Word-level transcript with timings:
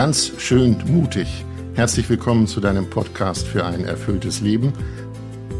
ganz 0.00 0.32
schön 0.38 0.78
mutig. 0.86 1.44
Herzlich 1.74 2.08
willkommen 2.08 2.46
zu 2.46 2.58
deinem 2.60 2.88
Podcast 2.88 3.46
für 3.46 3.66
ein 3.66 3.84
erfülltes 3.84 4.40
Leben. 4.40 4.72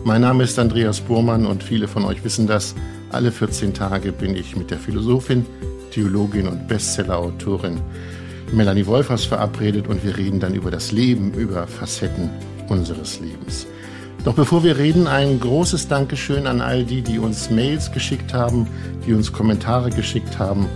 Mein 0.02 0.22
Name 0.22 0.44
ist 0.44 0.58
Andreas 0.58 0.98
Burmann 1.02 1.44
und 1.44 1.62
viele 1.62 1.86
von 1.86 2.06
euch 2.06 2.24
wissen 2.24 2.46
das. 2.46 2.74
Alle 3.10 3.32
14 3.32 3.74
Tage 3.74 4.12
bin 4.12 4.34
ich 4.34 4.56
mit 4.56 4.70
der 4.70 4.78
Philosophin, 4.78 5.44
Theologin 5.90 6.48
und 6.48 6.68
Bestsellerautorin 6.68 7.82
Melanie 8.50 8.86
Wolfers 8.86 9.26
verabredet 9.26 9.88
und 9.88 10.02
wir 10.02 10.16
reden 10.16 10.40
dann 10.40 10.54
über 10.54 10.70
das 10.70 10.90
Leben, 10.90 11.34
über 11.34 11.66
Facetten 11.66 12.30
unseres 12.70 13.20
Lebens. 13.20 13.66
Doch 14.24 14.32
bevor 14.32 14.64
wir 14.64 14.78
reden, 14.78 15.06
ein 15.06 15.38
großes 15.38 15.88
Dankeschön 15.88 16.46
an 16.46 16.62
all 16.62 16.84
die, 16.86 17.02
die 17.02 17.18
uns 17.18 17.50
Mails 17.50 17.92
geschickt 17.92 18.32
haben, 18.32 18.66
die 19.06 19.12
uns 19.12 19.34
Kommentare 19.34 19.90
geschickt 19.90 20.38
haben. 20.38 20.66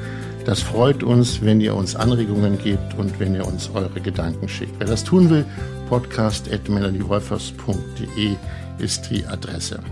Das 0.45 0.61
freut 0.61 1.03
uns, 1.03 1.41
wenn 1.41 1.63
ihr 1.63 1.75
uns 1.75 1.97
Anregungen 1.97 2.59
gebt 2.59 2.99
und 2.99 3.19
wenn 3.19 3.35
ihr 3.35 3.47
uns 3.47 3.71
eure 3.73 3.99
Gedanken 3.99 4.47
schickt. 4.47 4.79
Wer 4.79 4.87
das 4.87 5.03
tun 5.03 5.31
will, 5.31 5.47
podcast.melaniewolfers.de 5.89 8.37
ist 8.79 9.11
die 9.11 9.25
Adresse. 9.25 9.83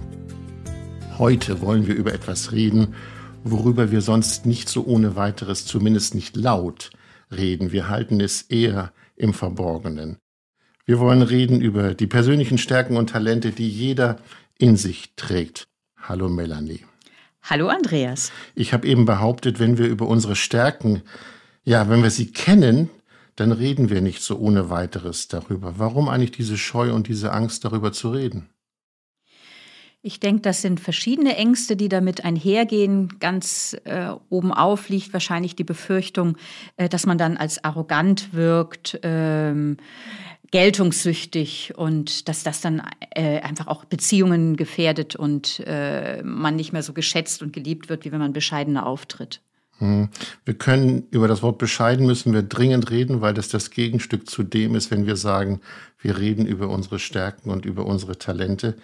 Heute 1.17 1.63
wollen 1.63 1.87
wir 1.87 1.95
über 1.95 2.13
etwas 2.13 2.53
reden, 2.53 2.89
worüber 3.45 3.91
wir 3.91 4.03
sonst 4.03 4.45
nicht 4.45 4.69
so 4.69 4.85
ohne 4.85 5.17
weiteres, 5.17 5.65
zumindest 5.65 6.15
nicht 6.15 6.37
laut, 6.37 6.91
reden. 7.31 7.73
Wir 7.73 7.89
halten 7.89 8.21
es 8.21 8.43
eher 8.43 8.93
im 9.17 9.33
Verborgenen. 9.33 10.19
Wir 10.85 10.99
wollen 10.99 11.23
reden 11.23 11.63
über 11.63 11.95
die 11.95 12.07
persönlichen 12.07 12.59
Stärken 12.59 12.99
und 12.99 13.09
Talente, 13.09 13.53
die 13.53 13.71
jeder 13.71 14.19
in 14.59 14.77
sich 14.77 15.15
trägt. 15.17 15.67
Hallo 15.97 16.29
Melanie. 16.29 16.85
Hallo 17.43 17.69
Andreas. 17.69 18.31
Ich 18.55 18.73
habe 18.73 18.87
eben 18.87 19.05
behauptet, 19.05 19.59
wenn 19.59 19.77
wir 19.77 19.87
über 19.87 20.07
unsere 20.07 20.37
Stärken, 20.37 21.03
ja, 21.65 21.89
wenn 21.89 22.03
wir 22.03 22.11
sie 22.11 22.31
kennen, 22.31 22.89
dann 23.37 23.51
reden 23.51 23.91
wir 23.91 24.01
nicht 24.01 24.23
so 24.23 24.39
ohne 24.39 24.71
weiteres 24.71 25.29
darüber. 25.29 25.75
Warum 25.79 26.09
eigentlich 26.09 26.31
diese 26.31 26.57
Scheu 26.57 26.93
und 26.93 27.09
diese 27.09 27.33
Angst 27.33 27.65
darüber 27.65 27.93
zu 27.93 28.11
reden? 28.11 28.49
Ich 30.05 30.19
denke, 30.19 30.43
das 30.43 30.63
sind 30.63 30.81
verschiedene 30.81 31.37
Ängste, 31.37 31.77
die 31.77 31.89
damit 31.89 32.25
einhergehen. 32.25 33.21
Ganz 33.21 33.77
äh, 33.85 34.11
oben 34.31 34.53
auf 34.53 34.89
liegt 34.89 35.13
wahrscheinlich 35.13 35.55
die 35.55 35.65
Befürchtung, 35.65 36.37
äh, 36.77 36.89
dass 36.89 37.07
man 37.07 37.19
dann 37.19 37.37
als 37.37 37.63
arrogant 37.63 38.33
wirkt. 38.33 38.99
Ähm, 39.05 39.77
geltungssüchtig 40.53 41.73
und 41.77 42.29
dass 42.29 42.45
das 42.45 42.61
dann 42.61 42.83
äh, 43.11 43.41
einfach 43.41 43.67
auch 43.67 43.85
Beziehungen 43.85 44.57
gefährdet 44.57 45.17
und 45.17 45.61
äh, 45.67 46.23
man 46.23 46.57
nicht 46.57 46.73
mehr 46.73 46.83
so 46.83 46.93
geschätzt 46.93 47.43
und 47.43 47.53
geliebt 47.53 47.89
wird, 47.89 48.05
wie 48.05 48.13
wenn 48.13 48.21
man 48.21 48.33
bescheidener 48.33 48.87
auftritt. 48.87 49.41
Hm. 49.79 50.11
Wir 50.45 50.55
können 50.55 51.09
über 51.11 51.27
das 51.27 51.43
Wort 51.43 51.59
bescheiden 51.59 52.07
müssen 52.07 52.35
wir 52.35 52.43
dringend 52.43 52.91
reden, 52.91 53.23
weil 53.23 53.35
das 53.35 53.49
das 53.49 53.71
Gegenstück 53.71 54.29
zu 54.29 54.43
dem 54.43 54.75
ist, 54.75 54.91
wenn 54.91 55.07
wir 55.07 55.17
sagen, 55.17 55.61
wir 55.99 56.19
reden 56.19 56.47
über 56.47 56.69
unsere 56.69 56.99
Stärken 56.99 57.51
und 57.51 57.65
über 57.65 57.87
unsere 57.87 58.19
Talente. 58.19 58.77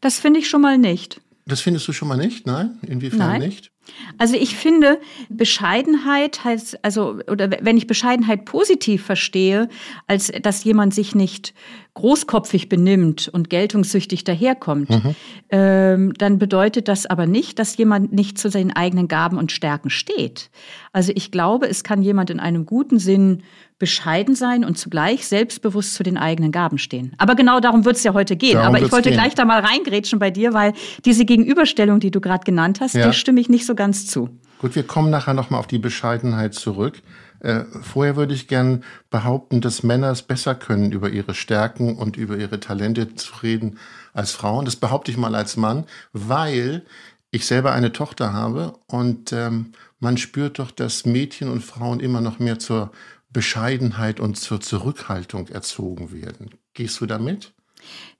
Das 0.00 0.18
finde 0.18 0.40
ich 0.40 0.48
schon 0.48 0.60
mal 0.60 0.78
nicht. 0.78 1.20
Das 1.46 1.60
findest 1.60 1.86
du 1.86 1.92
schon 1.92 2.08
mal 2.08 2.16
nicht? 2.16 2.44
Nein? 2.44 2.78
Inwiefern 2.82 3.18
Nein. 3.18 3.40
nicht? 3.40 3.70
Also 4.18 4.36
ich 4.36 4.56
finde, 4.56 5.00
Bescheidenheit 5.28 6.44
heißt, 6.44 6.84
also, 6.84 7.18
oder 7.30 7.50
wenn 7.60 7.76
ich 7.76 7.86
Bescheidenheit 7.86 8.44
positiv 8.44 9.04
verstehe, 9.04 9.68
als 10.06 10.32
dass 10.42 10.64
jemand 10.64 10.94
sich 10.94 11.14
nicht 11.14 11.54
großkopfig 11.94 12.68
benimmt 12.68 13.28
und 13.28 13.48
geltungssüchtig 13.48 14.22
daherkommt, 14.22 14.90
mhm. 14.90 15.14
ähm, 15.50 16.14
dann 16.18 16.38
bedeutet 16.38 16.88
das 16.88 17.06
aber 17.06 17.26
nicht, 17.26 17.58
dass 17.58 17.76
jemand 17.78 18.12
nicht 18.12 18.38
zu 18.38 18.50
seinen 18.50 18.70
eigenen 18.70 19.08
Gaben 19.08 19.38
und 19.38 19.50
Stärken 19.50 19.88
steht. 19.88 20.50
Also 20.92 21.12
ich 21.14 21.30
glaube, 21.30 21.68
es 21.68 21.84
kann 21.84 22.02
jemand 22.02 22.30
in 22.30 22.38
einem 22.38 22.66
guten 22.66 22.98
Sinn 22.98 23.42
bescheiden 23.78 24.34
sein 24.34 24.64
und 24.64 24.78
zugleich 24.78 25.26
selbstbewusst 25.26 25.94
zu 25.94 26.02
den 26.02 26.16
eigenen 26.16 26.50
Gaben 26.50 26.78
stehen. 26.78 27.14
Aber 27.18 27.34
genau 27.34 27.60
darum 27.60 27.84
wird 27.84 27.96
es 27.96 28.04
ja 28.04 28.14
heute 28.14 28.34
gehen. 28.34 28.54
Darum 28.54 28.74
Aber 28.74 28.82
ich 28.82 28.90
wollte 28.90 29.10
gehen. 29.10 29.18
gleich 29.18 29.34
da 29.34 29.44
mal 29.44 29.60
reingrätschen 29.60 30.18
bei 30.18 30.30
dir, 30.30 30.54
weil 30.54 30.72
diese 31.04 31.26
Gegenüberstellung, 31.26 32.00
die 32.00 32.10
du 32.10 32.22
gerade 32.22 32.44
genannt 32.44 32.80
hast, 32.80 32.94
ja. 32.94 33.04
der 33.04 33.12
stimme 33.12 33.38
ich 33.38 33.50
nicht 33.50 33.66
so 33.66 33.74
ganz 33.76 34.06
zu. 34.06 34.30
Gut, 34.58 34.74
wir 34.74 34.84
kommen 34.84 35.10
nachher 35.10 35.34
nochmal 35.34 35.60
auf 35.60 35.66
die 35.66 35.78
Bescheidenheit 35.78 36.54
zurück. 36.54 37.02
Äh, 37.40 37.64
vorher 37.82 38.16
würde 38.16 38.34
ich 38.34 38.48
gern 38.48 38.82
behaupten, 39.10 39.60
dass 39.60 39.82
Männer 39.82 40.10
es 40.10 40.22
besser 40.22 40.54
können, 40.54 40.92
über 40.92 41.10
ihre 41.10 41.34
Stärken 41.34 41.96
und 41.96 42.16
über 42.16 42.36
ihre 42.36 42.58
Talente 42.58 43.14
zu 43.14 43.42
reden 43.42 43.78
als 44.14 44.32
Frauen. 44.32 44.64
Das 44.64 44.76
behaupte 44.76 45.10
ich 45.10 45.18
mal 45.18 45.34
als 45.34 45.56
Mann, 45.56 45.84
weil 46.12 46.84
ich 47.30 47.46
selber 47.46 47.72
eine 47.72 47.92
Tochter 47.92 48.32
habe 48.32 48.78
und 48.86 49.32
ähm, 49.32 49.72
man 49.98 50.16
spürt 50.16 50.58
doch, 50.58 50.70
dass 50.70 51.04
Mädchen 51.04 51.50
und 51.50 51.62
Frauen 51.62 52.00
immer 52.00 52.20
noch 52.20 52.38
mehr 52.38 52.58
zur 52.58 52.92
Bescheidenheit 53.30 54.20
und 54.20 54.38
zur 54.38 54.60
Zurückhaltung 54.60 55.48
erzogen 55.48 56.12
werden. 56.12 56.50
Gehst 56.72 57.00
du 57.00 57.06
damit? 57.06 57.52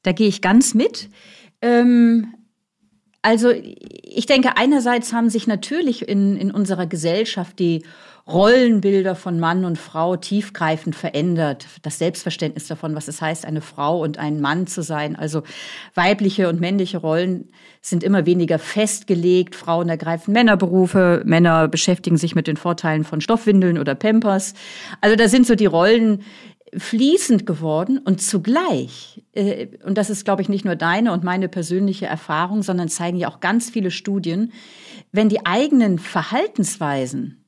Da 0.03 0.13
gehe 0.13 0.29
ich 0.29 0.43
ganz 0.43 0.75
mit. 0.75 1.09
Ähm, 1.63 2.35
also 3.23 3.51
ich 3.53 4.27
denke, 4.27 4.57
einerseits 4.57 5.13
haben 5.13 5.31
sich 5.31 5.47
natürlich 5.47 6.09
in, 6.09 6.37
in 6.37 6.51
unserer 6.51 6.87
Gesellschaft 6.87 7.59
die 7.59 7.83
Rollenbilder 8.29 9.15
von 9.15 9.39
Mann 9.39 9.65
und 9.65 9.79
Frau 9.79 10.17
tiefgreifend 10.17 10.97
verändert. 10.97 11.67
Das 11.83 11.99
Selbstverständnis 11.99 12.67
davon, 12.67 12.97
was 12.97 13.07
es 13.07 13.23
heißt, 13.23 13.47
eine 13.47 13.61
Frau 13.61 14.03
und 14.03 14.19
ein 14.19 14.41
Mann 14.41 14.67
zu 14.67 14.83
sein. 14.83 15.15
Also 15.15 15.45
weibliche 15.95 16.49
und 16.49 16.61
männliche 16.61 16.99
Rollen 16.99 17.49
sind 17.83 18.03
immer 18.03 18.27
weniger 18.27 18.59
festgelegt. 18.59 19.55
Frauen 19.55 19.89
ergreifen 19.89 20.33
Männerberufe, 20.33 21.23
Männer 21.25 21.69
beschäftigen 21.69 22.17
sich 22.17 22.35
mit 22.35 22.49
den 22.49 22.57
Vorteilen 22.57 23.05
von 23.05 23.21
Stoffwindeln 23.21 23.79
oder 23.79 23.95
Pampers. 23.95 24.55
Also 25.01 25.15
da 25.15 25.29
sind 25.29 25.47
so 25.47 25.55
die 25.55 25.67
Rollen 25.67 26.25
fließend 26.77 27.47
geworden 27.47 27.99
und 27.99 28.21
zugleich, 28.21 29.23
äh, 29.33 29.69
und 29.85 29.97
das 29.97 30.11
ist, 30.11 30.25
glaube 30.25 30.43
ich, 30.43 30.49
nicht 30.49 30.65
nur 30.65 30.77
deine 30.77 31.13
und 31.13 31.25
meine 31.25 31.49
persönliche 31.49 32.07
Erfahrung, 32.07 32.63
sondern 32.63 32.89
zeigen 32.89 33.17
ja 33.17 33.29
auch 33.29 33.41
ganz 33.41 33.71
viele 33.71 33.91
Studien, 33.91 34.53
wenn 35.13 35.29
die 35.29 35.47
eigenen 35.47 35.99
Verhaltensweisen 35.99 37.45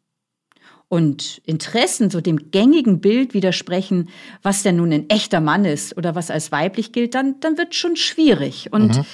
und 0.88 1.42
Interessen 1.44 2.10
so 2.10 2.20
dem 2.20 2.50
gängigen 2.50 3.00
Bild 3.00 3.34
widersprechen, 3.34 4.08
was 4.42 4.62
denn 4.62 4.76
nun 4.76 4.92
ein 4.92 5.10
echter 5.10 5.40
Mann 5.40 5.64
ist 5.64 5.96
oder 5.96 6.14
was 6.14 6.30
als 6.30 6.50
weiblich 6.50 6.92
gilt, 6.92 7.14
dann, 7.14 7.40
dann 7.40 7.58
wird 7.58 7.74
schon 7.74 7.96
schwierig. 7.96 8.72
Und 8.72 8.96
mhm. 8.96 9.04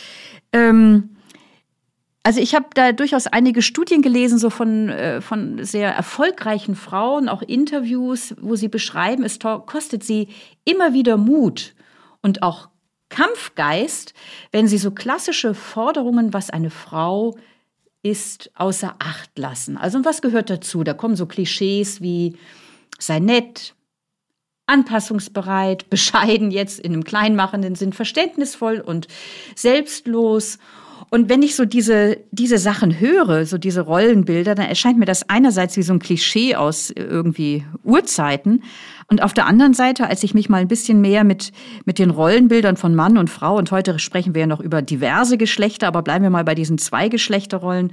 ähm, 0.52 1.13
also 2.24 2.40
ich 2.40 2.54
habe 2.54 2.66
da 2.72 2.92
durchaus 2.92 3.26
einige 3.26 3.60
Studien 3.60 4.00
gelesen, 4.00 4.38
so 4.38 4.48
von, 4.48 4.88
äh, 4.88 5.20
von 5.20 5.62
sehr 5.62 5.94
erfolgreichen 5.94 6.74
Frauen, 6.74 7.28
auch 7.28 7.42
Interviews, 7.42 8.34
wo 8.40 8.56
sie 8.56 8.68
beschreiben, 8.68 9.24
es 9.24 9.38
kostet 9.38 10.02
sie 10.02 10.28
immer 10.64 10.94
wieder 10.94 11.18
Mut 11.18 11.74
und 12.22 12.42
auch 12.42 12.70
Kampfgeist, 13.10 14.14
wenn 14.52 14.66
sie 14.66 14.78
so 14.78 14.90
klassische 14.90 15.54
Forderungen, 15.54 16.32
was 16.32 16.48
eine 16.48 16.70
Frau 16.70 17.36
ist 18.02 18.50
außer 18.54 18.96
Acht 18.98 19.38
lassen. 19.38 19.76
Also 19.76 20.02
was 20.04 20.22
gehört 20.22 20.48
dazu? 20.48 20.82
Da 20.82 20.94
kommen 20.94 21.16
so 21.16 21.26
Klischees 21.26 22.00
wie 22.00 22.36
sei 22.98 23.18
nett, 23.18 23.74
anpassungsbereit, 24.66 25.90
bescheiden 25.90 26.50
jetzt 26.50 26.80
in 26.80 26.94
einem 26.94 27.04
kleinmachenden 27.04 27.74
Sinn, 27.74 27.92
verständnisvoll 27.92 28.80
und 28.80 29.08
selbstlos. 29.54 30.58
Und 31.10 31.28
wenn 31.28 31.42
ich 31.42 31.54
so 31.54 31.64
diese, 31.64 32.18
diese 32.30 32.58
Sachen 32.58 32.98
höre, 32.98 33.46
so 33.46 33.58
diese 33.58 33.82
Rollenbilder, 33.82 34.54
dann 34.54 34.68
erscheint 34.68 34.98
mir 34.98 35.04
das 35.04 35.28
einerseits 35.28 35.76
wie 35.76 35.82
so 35.82 35.92
ein 35.92 35.98
Klischee 35.98 36.56
aus 36.56 36.90
irgendwie 36.90 37.64
Urzeiten. 37.82 38.62
Und 39.08 39.22
auf 39.22 39.32
der 39.32 39.46
anderen 39.46 39.74
Seite, 39.74 40.08
als 40.08 40.22
ich 40.22 40.34
mich 40.34 40.48
mal 40.48 40.58
ein 40.58 40.68
bisschen 40.68 41.00
mehr 41.00 41.24
mit, 41.24 41.52
mit 41.84 41.98
den 41.98 42.10
Rollenbildern 42.10 42.76
von 42.76 42.94
Mann 42.94 43.18
und 43.18 43.30
Frau, 43.30 43.56
und 43.56 43.70
heute 43.70 43.98
sprechen 43.98 44.34
wir 44.34 44.42
ja 44.42 44.46
noch 44.46 44.60
über 44.60 44.82
diverse 44.82 45.36
Geschlechter, 45.36 45.88
aber 45.88 46.02
bleiben 46.02 46.22
wir 46.22 46.30
mal 46.30 46.44
bei 46.44 46.54
diesen 46.54 46.78
zwei 46.78 47.08
Geschlechterrollen, 47.08 47.92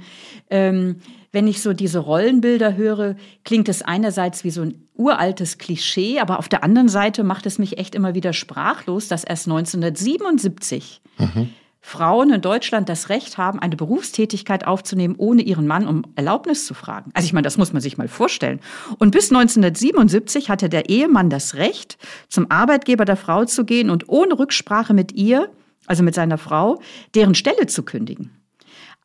ähm, 0.50 0.96
wenn 1.32 1.46
ich 1.46 1.62
so 1.62 1.72
diese 1.72 1.98
Rollenbilder 1.98 2.76
höre, 2.76 3.16
klingt 3.44 3.68
es 3.70 3.80
einerseits 3.80 4.44
wie 4.44 4.50
so 4.50 4.62
ein 4.62 4.74
uraltes 4.94 5.56
Klischee, 5.56 6.20
aber 6.20 6.38
auf 6.38 6.48
der 6.48 6.62
anderen 6.62 6.88
Seite 6.88 7.24
macht 7.24 7.46
es 7.46 7.58
mich 7.58 7.78
echt 7.78 7.94
immer 7.94 8.14
wieder 8.14 8.34
sprachlos, 8.34 9.08
dass 9.08 9.24
erst 9.24 9.46
1977 9.46 11.00
mhm. 11.18 11.48
Frauen 11.84 12.32
in 12.32 12.40
Deutschland 12.40 12.88
das 12.88 13.08
Recht 13.08 13.36
haben, 13.36 13.58
eine 13.58 13.76
Berufstätigkeit 13.76 14.66
aufzunehmen, 14.66 15.16
ohne 15.18 15.42
ihren 15.42 15.66
Mann 15.66 15.88
um 15.88 16.04
Erlaubnis 16.14 16.64
zu 16.64 16.74
fragen. 16.74 17.10
Also 17.12 17.26
ich 17.26 17.32
meine, 17.32 17.44
das 17.44 17.58
muss 17.58 17.72
man 17.72 17.82
sich 17.82 17.98
mal 17.98 18.08
vorstellen. 18.08 18.60
Und 18.98 19.10
bis 19.10 19.30
1977 19.30 20.48
hatte 20.48 20.68
der 20.68 20.88
Ehemann 20.88 21.28
das 21.28 21.56
Recht, 21.56 21.98
zum 22.28 22.50
Arbeitgeber 22.50 23.04
der 23.04 23.16
Frau 23.16 23.44
zu 23.44 23.64
gehen 23.64 23.90
und 23.90 24.08
ohne 24.08 24.38
Rücksprache 24.38 24.94
mit 24.94 25.12
ihr, 25.12 25.50
also 25.86 26.04
mit 26.04 26.14
seiner 26.14 26.38
Frau, 26.38 26.80
deren 27.16 27.34
Stelle 27.34 27.66
zu 27.66 27.82
kündigen. 27.82 28.30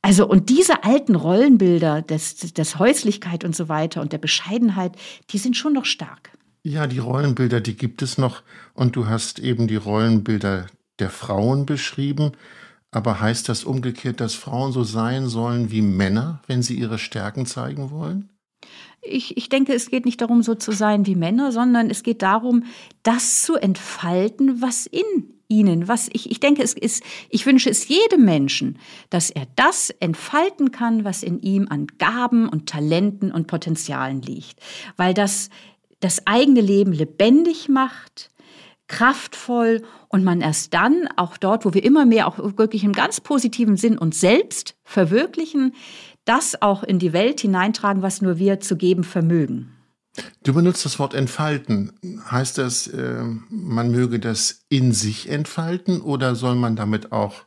Also 0.03 0.27
und 0.27 0.49
diese 0.49 0.83
alten 0.83 1.15
Rollenbilder 1.15 2.03
des, 2.03 2.37
des 2.53 2.77
Häuslichkeit 2.77 3.43
und 3.43 3.55
so 3.55 3.67
weiter 3.67 4.01
und 4.01 4.13
der 4.13 4.19
Bescheidenheit, 4.19 4.95
die 5.31 5.39
sind 5.39 5.57
schon 5.57 5.73
noch 5.73 5.85
stark. 5.85 6.31
Ja, 6.63 6.85
die 6.85 6.99
Rollenbilder, 6.99 7.59
die 7.59 7.75
gibt 7.75 8.01
es 8.01 8.17
noch. 8.17 8.43
Und 8.73 8.95
du 8.95 9.07
hast 9.07 9.39
eben 9.39 9.67
die 9.67 9.75
Rollenbilder 9.77 10.67
der 10.99 11.09
Frauen 11.09 11.65
beschrieben. 11.65 12.33
Aber 12.91 13.19
heißt 13.19 13.49
das 13.49 13.63
umgekehrt, 13.63 14.21
dass 14.21 14.33
Frauen 14.33 14.71
so 14.71 14.83
sein 14.83 15.27
sollen 15.27 15.71
wie 15.71 15.81
Männer, 15.81 16.41
wenn 16.47 16.61
sie 16.61 16.75
ihre 16.75 16.99
Stärken 16.99 17.45
zeigen 17.45 17.91
wollen? 17.91 18.29
Ich, 19.01 19.37
ich 19.37 19.49
denke, 19.49 19.73
es 19.73 19.89
geht 19.89 20.05
nicht 20.05 20.21
darum, 20.21 20.41
so 20.41 20.55
zu 20.55 20.71
sein 20.71 21.05
wie 21.05 21.15
Männer, 21.15 21.51
sondern 21.51 21.89
es 21.89 22.03
geht 22.03 22.21
darum, 22.21 22.63
das 23.03 23.43
zu 23.43 23.55
entfalten, 23.55 24.61
was 24.61 24.85
in 24.85 25.03
ihnen, 25.49 25.87
was 25.87 26.09
ich, 26.11 26.29
ich 26.29 26.39
denke, 26.39 26.61
es 26.61 26.73
ist, 26.73 27.03
ich 27.29 27.45
wünsche 27.45 27.69
es 27.69 27.87
jedem 27.87 28.25
Menschen, 28.25 28.79
dass 29.09 29.29
er 29.29 29.47
das 29.55 29.89
entfalten 29.89 30.71
kann, 30.71 31.03
was 31.05 31.23
in 31.23 31.39
ihm 31.39 31.67
an 31.69 31.87
Gaben 31.99 32.49
und 32.49 32.67
Talenten 32.67 33.31
und 33.31 33.47
Potenzialen 33.47 34.21
liegt. 34.21 34.59
Weil 34.97 35.13
das 35.13 35.49
das 35.99 36.27
eigene 36.27 36.61
Leben 36.61 36.91
lebendig 36.91 37.69
macht, 37.69 38.29
kraftvoll 38.87 39.83
und 40.07 40.23
man 40.23 40.41
erst 40.41 40.73
dann 40.73 41.07
auch 41.17 41.37
dort, 41.37 41.65
wo 41.65 41.73
wir 41.73 41.83
immer 41.83 42.05
mehr 42.05 42.27
auch 42.27 42.37
wirklich 42.57 42.83
im 42.83 42.93
ganz 42.93 43.21
positiven 43.21 43.77
Sinn 43.77 43.97
uns 43.97 44.19
selbst 44.19 44.75
verwirklichen, 44.83 45.73
das 46.25 46.61
auch 46.61 46.83
in 46.83 46.99
die 46.99 47.13
Welt 47.13 47.39
hineintragen, 47.41 48.01
was 48.01 48.21
nur 48.21 48.37
wir 48.37 48.59
zu 48.59 48.75
geben 48.75 49.03
vermögen. 49.03 49.73
Du 50.43 50.53
benutzt 50.53 50.83
das 50.83 50.99
Wort 50.99 51.13
entfalten. 51.13 51.93
Heißt 52.31 52.57
das, 52.57 52.87
äh, 52.87 53.23
man 53.49 53.91
möge 53.91 54.19
das 54.19 54.61
in 54.69 54.91
sich 54.91 55.29
entfalten 55.29 56.01
oder 56.01 56.35
soll 56.35 56.55
man 56.55 56.75
damit 56.75 57.11
auch 57.11 57.43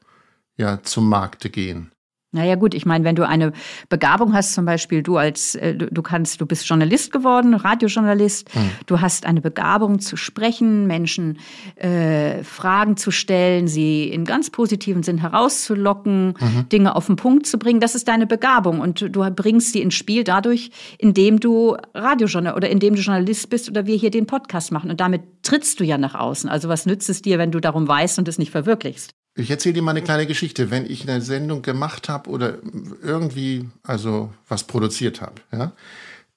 ja, 0.56 0.82
zum 0.82 1.08
Markte 1.08 1.50
gehen? 1.50 1.90
Naja 2.32 2.54
gut, 2.54 2.74
ich 2.74 2.86
meine, 2.86 3.04
wenn 3.04 3.16
du 3.16 3.26
eine 3.26 3.52
Begabung 3.88 4.34
hast, 4.34 4.54
zum 4.54 4.64
Beispiel 4.64 5.02
du 5.02 5.16
als, 5.16 5.56
äh, 5.56 5.74
du, 5.74 6.00
kannst, 6.00 6.40
du 6.40 6.46
bist 6.46 6.68
Journalist 6.68 7.10
geworden, 7.10 7.54
Radiojournalist, 7.54 8.54
mhm. 8.54 8.70
du 8.86 9.00
hast 9.00 9.26
eine 9.26 9.40
Begabung 9.40 9.98
zu 9.98 10.16
sprechen, 10.16 10.86
Menschen 10.86 11.38
äh, 11.74 12.44
Fragen 12.44 12.96
zu 12.96 13.10
stellen, 13.10 13.66
sie 13.66 14.04
in 14.04 14.24
ganz 14.24 14.50
positiven 14.50 15.02
Sinn 15.02 15.18
herauszulocken, 15.18 16.34
mhm. 16.38 16.68
Dinge 16.68 16.94
auf 16.94 17.06
den 17.06 17.16
Punkt 17.16 17.46
zu 17.46 17.58
bringen, 17.58 17.80
das 17.80 17.96
ist 17.96 18.06
deine 18.06 18.28
Begabung 18.28 18.78
und 18.78 19.00
du 19.10 19.28
bringst 19.32 19.72
sie 19.72 19.82
ins 19.82 19.94
Spiel 19.94 20.22
dadurch, 20.22 20.70
indem 20.98 21.40
du 21.40 21.76
Radiojournalist 21.94 22.56
oder 22.56 22.70
indem 22.70 22.94
du 22.94 23.00
Journalist 23.00 23.50
bist 23.50 23.68
oder 23.68 23.86
wir 23.86 23.96
hier 23.96 24.12
den 24.12 24.26
Podcast 24.26 24.70
machen 24.70 24.88
und 24.88 25.00
damit 25.00 25.22
trittst 25.42 25.80
du 25.80 25.84
ja 25.84 25.98
nach 25.98 26.14
außen. 26.14 26.48
Also 26.48 26.68
was 26.68 26.86
nützt 26.86 27.10
es 27.10 27.22
dir, 27.22 27.38
wenn 27.38 27.50
du 27.50 27.58
darum 27.58 27.88
weißt 27.88 28.20
und 28.20 28.28
es 28.28 28.38
nicht 28.38 28.52
verwirklichst? 28.52 29.16
Ich 29.34 29.50
erzähle 29.50 29.74
dir 29.74 29.82
mal 29.82 29.92
eine 29.92 30.02
kleine 30.02 30.26
Geschichte. 30.26 30.70
Wenn 30.70 30.90
ich 30.90 31.08
eine 31.08 31.22
Sendung 31.22 31.62
gemacht 31.62 32.08
habe 32.08 32.30
oder 32.30 32.58
irgendwie 33.02 33.68
also 33.82 34.32
was 34.48 34.64
produziert 34.64 35.20
habe, 35.20 35.40
ja, 35.52 35.72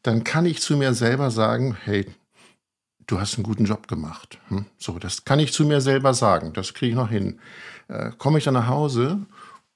dann 0.03 0.23
kann 0.23 0.45
ich 0.45 0.61
zu 0.61 0.77
mir 0.77 0.93
selber 0.93 1.31
sagen, 1.31 1.75
hey, 1.83 2.05
du 3.07 3.19
hast 3.19 3.35
einen 3.35 3.43
guten 3.43 3.65
Job 3.65 3.87
gemacht. 3.87 4.39
Hm? 4.49 4.65
So, 4.77 4.99
das 4.99 5.25
kann 5.25 5.39
ich 5.39 5.53
zu 5.53 5.65
mir 5.65 5.81
selber 5.81 6.13
sagen. 6.13 6.53
Das 6.53 6.73
kriege 6.73 6.91
ich 6.91 6.95
noch 6.95 7.09
hin. 7.09 7.39
Äh, 7.87 8.11
Komme 8.17 8.37
ich 8.37 8.43
dann 8.43 8.53
nach 8.53 8.67
Hause 8.67 9.25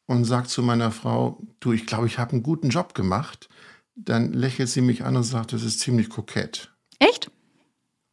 und 0.06 0.25
sage 0.25 0.48
zu 0.48 0.64
meiner 0.64 0.92
Frau, 0.92 1.40
du, 1.60 1.74
ich 1.74 1.86
glaube, 1.86 2.08
ich 2.08 2.19
habe 2.19 2.34
einen 2.34 2.44
guten 2.44 2.69
Job 2.69 2.94
gemacht, 2.94 3.50
dann 3.96 4.34
lächelt 4.34 4.69
sie 4.69 4.81
mich 4.81 5.04
an 5.04 5.16
und 5.16 5.24
sagt, 5.24 5.54
das 5.54 5.64
ist 5.64 5.80
ziemlich 5.80 6.10
kokett. 6.10 6.72
Echt? 7.00 7.31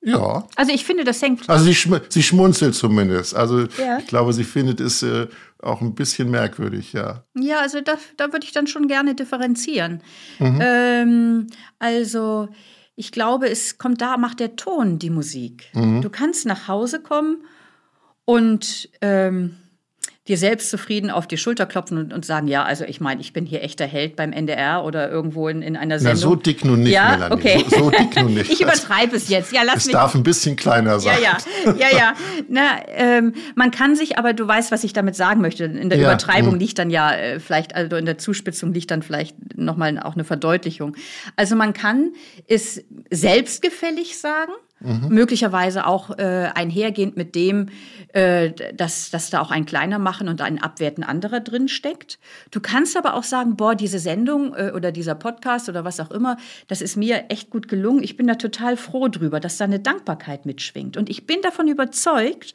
Ja. 0.05 0.47
Also 0.55 0.73
ich 0.73 0.85
finde, 0.85 1.05
das 1.05 1.21
hängt. 1.23 1.49
Also 1.49 1.65
sie, 1.65 1.75
schm 1.75 1.99
sie 2.09 2.23
schmunzelt 2.23 2.75
zumindest. 2.75 3.35
Also 3.35 3.61
ja. 3.61 3.99
ich 3.99 4.07
glaube, 4.07 4.33
sie 4.33 4.45
findet 4.45 4.81
es 4.81 5.03
äh, 5.03 5.29
auch 5.63 5.81
ein 5.81 5.95
bisschen 5.95 6.31
merkwürdig, 6.31 6.93
ja. 6.93 7.25
Ja, 7.35 7.61
also 7.61 7.81
da, 7.81 7.95
da 8.17 8.33
würde 8.33 8.45
ich 8.45 8.53
dann 8.53 8.67
schon 8.67 8.87
gerne 8.87 9.15
differenzieren. 9.15 10.03
Mhm. 10.39 10.59
Ähm, 10.63 11.47
also 11.79 12.49
ich 12.97 13.13
glaube, 13.13 13.49
es 13.49 13.79
kommt 13.79 14.01
da, 14.01 14.17
macht 14.17 14.41
der 14.41 14.57
Ton 14.57 14.99
die 14.99 15.11
Musik. 15.11 15.65
Mhm. 15.73 16.03
Du 16.03 16.11
kannst 16.11 16.47
nach 16.47 16.69
Hause 16.69 17.01
kommen 17.01 17.45
und 18.25 18.91
ähm, 19.01 19.57
dir 20.27 20.39
selbst 20.39 20.71
zufrieden 20.71 21.11
auf 21.11 21.27
die 21.27 21.37
Schulter 21.37 21.67
klopfen 21.67 21.99
und, 21.99 22.13
und 22.15 22.25
sagen, 22.25 22.49
ja, 22.49 22.65
also 22.65 22.85
ich 22.85 22.99
meine, 22.99 23.21
ich 23.21 23.35
bin 23.35 23.45
hier 23.45 23.63
echter 23.63 23.85
Held 23.85 24.17
beim 24.17 24.33
NDR 24.33 24.83
oder 24.83 25.11
irgendwo 25.11 25.49
in, 25.49 25.61
in 25.61 25.77
einer 25.77 25.99
Sendung. 25.99 26.15
Na, 26.15 26.29
so 26.29 26.35
dick 26.35 26.65
nun 26.65 26.83
nicht, 26.83 26.93
ja? 26.93 27.11
Melanie. 27.11 27.35
Okay. 27.35 27.65
So, 27.69 27.77
so 27.77 27.91
dick 27.91 28.17
nun 28.17 28.33
nicht. 28.33 28.51
ich 28.51 28.63
übertreibe 28.63 29.17
es 29.17 29.29
jetzt. 29.29 29.53
Ja, 29.53 29.63
lass 29.65 29.79
es 29.79 29.87
mich. 29.87 29.93
darf 29.93 30.15
ein 30.15 30.23
bisschen 30.23 30.57
kleiner 30.57 30.99
sein. 30.99 31.19
Ja, 31.23 31.37
ja, 31.67 31.75
ja, 31.77 31.89
ja. 31.97 32.15
Na, 32.49 32.81
ähm, 32.89 33.35
man 33.55 33.71
kann 33.71 33.97
sich, 33.97 34.17
aber 34.17 34.33
du 34.33 34.49
weißt, 34.49 34.73
was 34.73 34.83
ich 34.83 34.95
damit 34.95 35.15
sagen 35.15 35.43
möchte. 35.43 35.65
In 35.65 35.91
der 35.91 35.99
ja, 35.99 36.09
Übertreibung 36.09 36.53
mh. 36.55 36.59
liegt 36.59 36.79
dann 36.79 36.89
ja 36.89 37.13
äh, 37.13 37.39
vielleicht, 37.39 37.75
also 37.75 37.97
in 37.97 38.07
der 38.07 38.17
Zuspitzung 38.17 38.73
liegt 38.73 38.91
dann 38.91 39.03
vielleicht 39.03 39.59
nochmal 39.59 39.99
auch 39.99 40.15
eine 40.15 40.25
Verdeutlichung. 40.25 40.97
Also 41.37 41.55
man 41.55 41.75
kann 41.75 42.13
es 42.49 42.83
selbstgefällig 43.11 44.17
sagen. 44.17 44.53
Mhm. 44.85 45.09
Möglicherweise 45.09 45.87
auch 45.87 46.11
äh, 46.19 46.51
einhergehend 46.55 47.17
mit 47.17 47.35
dem, 47.35 47.71
äh, 48.13 48.53
dass, 48.75 49.11
dass 49.11 49.31
da 49.31 49.41
auch 49.41 49.51
ein 49.51 49.65
kleiner 49.65 49.99
machen 49.99 50.29
und 50.29 50.41
ein 50.41 50.63
Abwerten 50.63 51.03
anderer 51.03 51.41
drin 51.41 51.69
steckt. 51.69 52.19
Du 52.51 52.61
kannst 52.61 52.97
aber 52.97 53.15
auch 53.15 53.23
sagen, 53.23 53.57
boah, 53.57 53.75
diese 53.75 53.99
Sendung 53.99 54.55
äh, 54.55 54.73
oder 54.75 54.93
dieser 54.93 55.15
Podcast 55.15 55.69
oder 55.69 55.85
was 55.85 56.01
auch 56.01 56.11
immer, 56.11 56.37
das 56.69 56.83
ist 56.83 56.97
mir 56.97 57.25
echt 57.31 57.51
gut 57.51 57.69
gelungen. 57.69 58.03
Ich 58.03 58.17
bin 58.17 58.27
da 58.27 58.35
total 58.35 58.77
froh 58.77 59.09
drüber, 59.09 59.41
dass 59.41 59.57
da 59.57 59.65
eine 59.65 59.81
Dankbarkeit 59.81 60.45
mitschwingt. 60.45 60.97
Und 60.97 61.09
ich 61.09 61.27
bin 61.27 61.41
davon 61.43 61.67
überzeugt, 61.67 62.53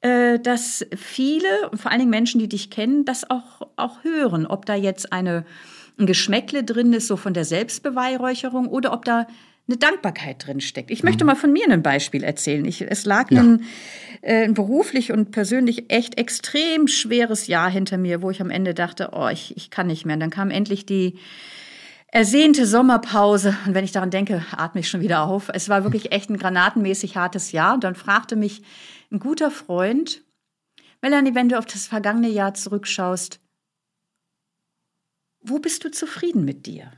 äh, 0.00 0.38
dass 0.38 0.84
viele, 0.96 1.48
vor 1.74 1.90
allen 1.90 2.00
Dingen 2.00 2.10
Menschen, 2.10 2.40
die 2.40 2.48
dich 2.48 2.70
kennen, 2.70 3.04
das 3.04 3.30
auch, 3.30 3.68
auch 3.76 4.02
hören, 4.02 4.46
ob 4.46 4.66
da 4.66 4.74
jetzt 4.74 5.12
eine, 5.12 5.44
ein 5.98 6.06
Geschmäckle 6.06 6.64
drin 6.64 6.92
ist, 6.92 7.06
so 7.06 7.16
von 7.16 7.34
der 7.34 7.44
Selbstbeweihräucherung, 7.44 8.66
oder 8.68 8.92
ob 8.92 9.04
da 9.04 9.26
eine 9.70 9.78
Dankbarkeit 9.78 10.46
drin 10.46 10.60
steckt. 10.60 10.90
Ich 10.90 11.02
möchte 11.02 11.24
mhm. 11.24 11.28
mal 11.28 11.36
von 11.36 11.52
mir 11.52 11.70
ein 11.70 11.82
Beispiel 11.82 12.24
erzählen. 12.24 12.64
Ich, 12.64 12.82
es 12.82 13.04
lag 13.04 13.30
ja. 13.30 13.40
ein, 13.40 13.64
äh, 14.22 14.44
ein 14.44 14.54
beruflich 14.54 15.12
und 15.12 15.30
persönlich 15.30 15.90
echt 15.90 16.18
extrem 16.18 16.88
schweres 16.88 17.46
Jahr 17.46 17.70
hinter 17.70 17.96
mir, 17.96 18.20
wo 18.20 18.30
ich 18.30 18.40
am 18.40 18.50
Ende 18.50 18.74
dachte, 18.74 19.10
oh, 19.12 19.28
ich, 19.28 19.56
ich 19.56 19.70
kann 19.70 19.86
nicht 19.86 20.04
mehr. 20.04 20.14
Und 20.14 20.20
dann 20.20 20.30
kam 20.30 20.50
endlich 20.50 20.86
die 20.86 21.18
ersehnte 22.08 22.66
Sommerpause. 22.66 23.56
Und 23.64 23.74
wenn 23.74 23.84
ich 23.84 23.92
daran 23.92 24.10
denke, 24.10 24.44
atme 24.50 24.80
ich 24.80 24.88
schon 24.88 25.00
wieder 25.00 25.22
auf. 25.22 25.48
Es 25.54 25.68
war 25.68 25.84
wirklich 25.84 26.10
echt 26.10 26.30
ein 26.30 26.38
granatenmäßig 26.38 27.16
hartes 27.16 27.52
Jahr. 27.52 27.74
Und 27.74 27.84
dann 27.84 27.94
fragte 27.94 28.34
mich 28.34 28.62
ein 29.12 29.20
guter 29.20 29.52
Freund, 29.52 30.22
Melanie, 31.00 31.34
wenn 31.34 31.48
du 31.48 31.58
auf 31.58 31.66
das 31.66 31.86
vergangene 31.86 32.28
Jahr 32.28 32.54
zurückschaust, 32.54 33.40
wo 35.42 35.58
bist 35.58 35.84
du 35.84 35.90
zufrieden 35.90 36.44
mit 36.44 36.66
dir? 36.66 36.92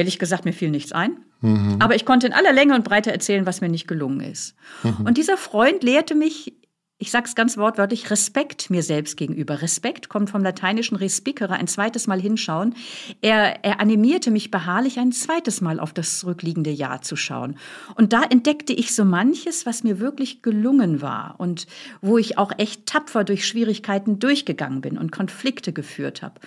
Ehrlich 0.00 0.18
gesagt, 0.18 0.46
mir 0.46 0.54
fiel 0.54 0.70
nichts 0.70 0.92
ein. 0.92 1.18
Mhm. 1.42 1.76
Aber 1.78 1.94
ich 1.94 2.06
konnte 2.06 2.26
in 2.26 2.32
aller 2.32 2.54
Länge 2.54 2.74
und 2.74 2.84
Breite 2.84 3.12
erzählen, 3.12 3.44
was 3.44 3.60
mir 3.60 3.68
nicht 3.68 3.86
gelungen 3.86 4.20
ist. 4.20 4.54
Mhm. 4.82 5.04
Und 5.04 5.18
dieser 5.18 5.36
Freund 5.36 5.82
lehrte 5.82 6.14
mich, 6.14 6.54
ich 6.96 7.10
sage 7.10 7.26
es 7.26 7.34
ganz 7.34 7.58
wortwörtlich, 7.58 8.10
Respekt 8.10 8.70
mir 8.70 8.82
selbst 8.82 9.18
gegenüber. 9.18 9.60
Respekt 9.60 10.08
kommt 10.08 10.30
vom 10.30 10.42
lateinischen 10.42 10.96
respicere, 10.96 11.52
ein 11.52 11.66
zweites 11.66 12.06
Mal 12.06 12.18
hinschauen. 12.18 12.74
Er, 13.20 13.62
er 13.62 13.78
animierte 13.78 14.30
mich 14.30 14.50
beharrlich, 14.50 14.98
ein 14.98 15.12
zweites 15.12 15.60
Mal 15.60 15.80
auf 15.80 15.92
das 15.92 16.20
zurückliegende 16.20 16.70
Jahr 16.70 17.02
zu 17.02 17.14
schauen. 17.14 17.58
Und 17.94 18.14
da 18.14 18.22
entdeckte 18.22 18.72
ich 18.72 18.94
so 18.94 19.04
manches, 19.04 19.66
was 19.66 19.84
mir 19.84 20.00
wirklich 20.00 20.40
gelungen 20.40 21.02
war 21.02 21.34
und 21.36 21.66
wo 22.00 22.16
ich 22.16 22.38
auch 22.38 22.52
echt 22.56 22.86
tapfer 22.86 23.22
durch 23.22 23.46
Schwierigkeiten 23.46 24.18
durchgegangen 24.18 24.80
bin 24.80 24.96
und 24.96 25.12
Konflikte 25.12 25.74
geführt 25.74 26.22
habe. 26.22 26.40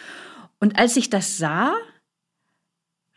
Und 0.59 0.79
als 0.79 0.97
ich 0.97 1.11
das 1.11 1.37
sah, 1.37 1.75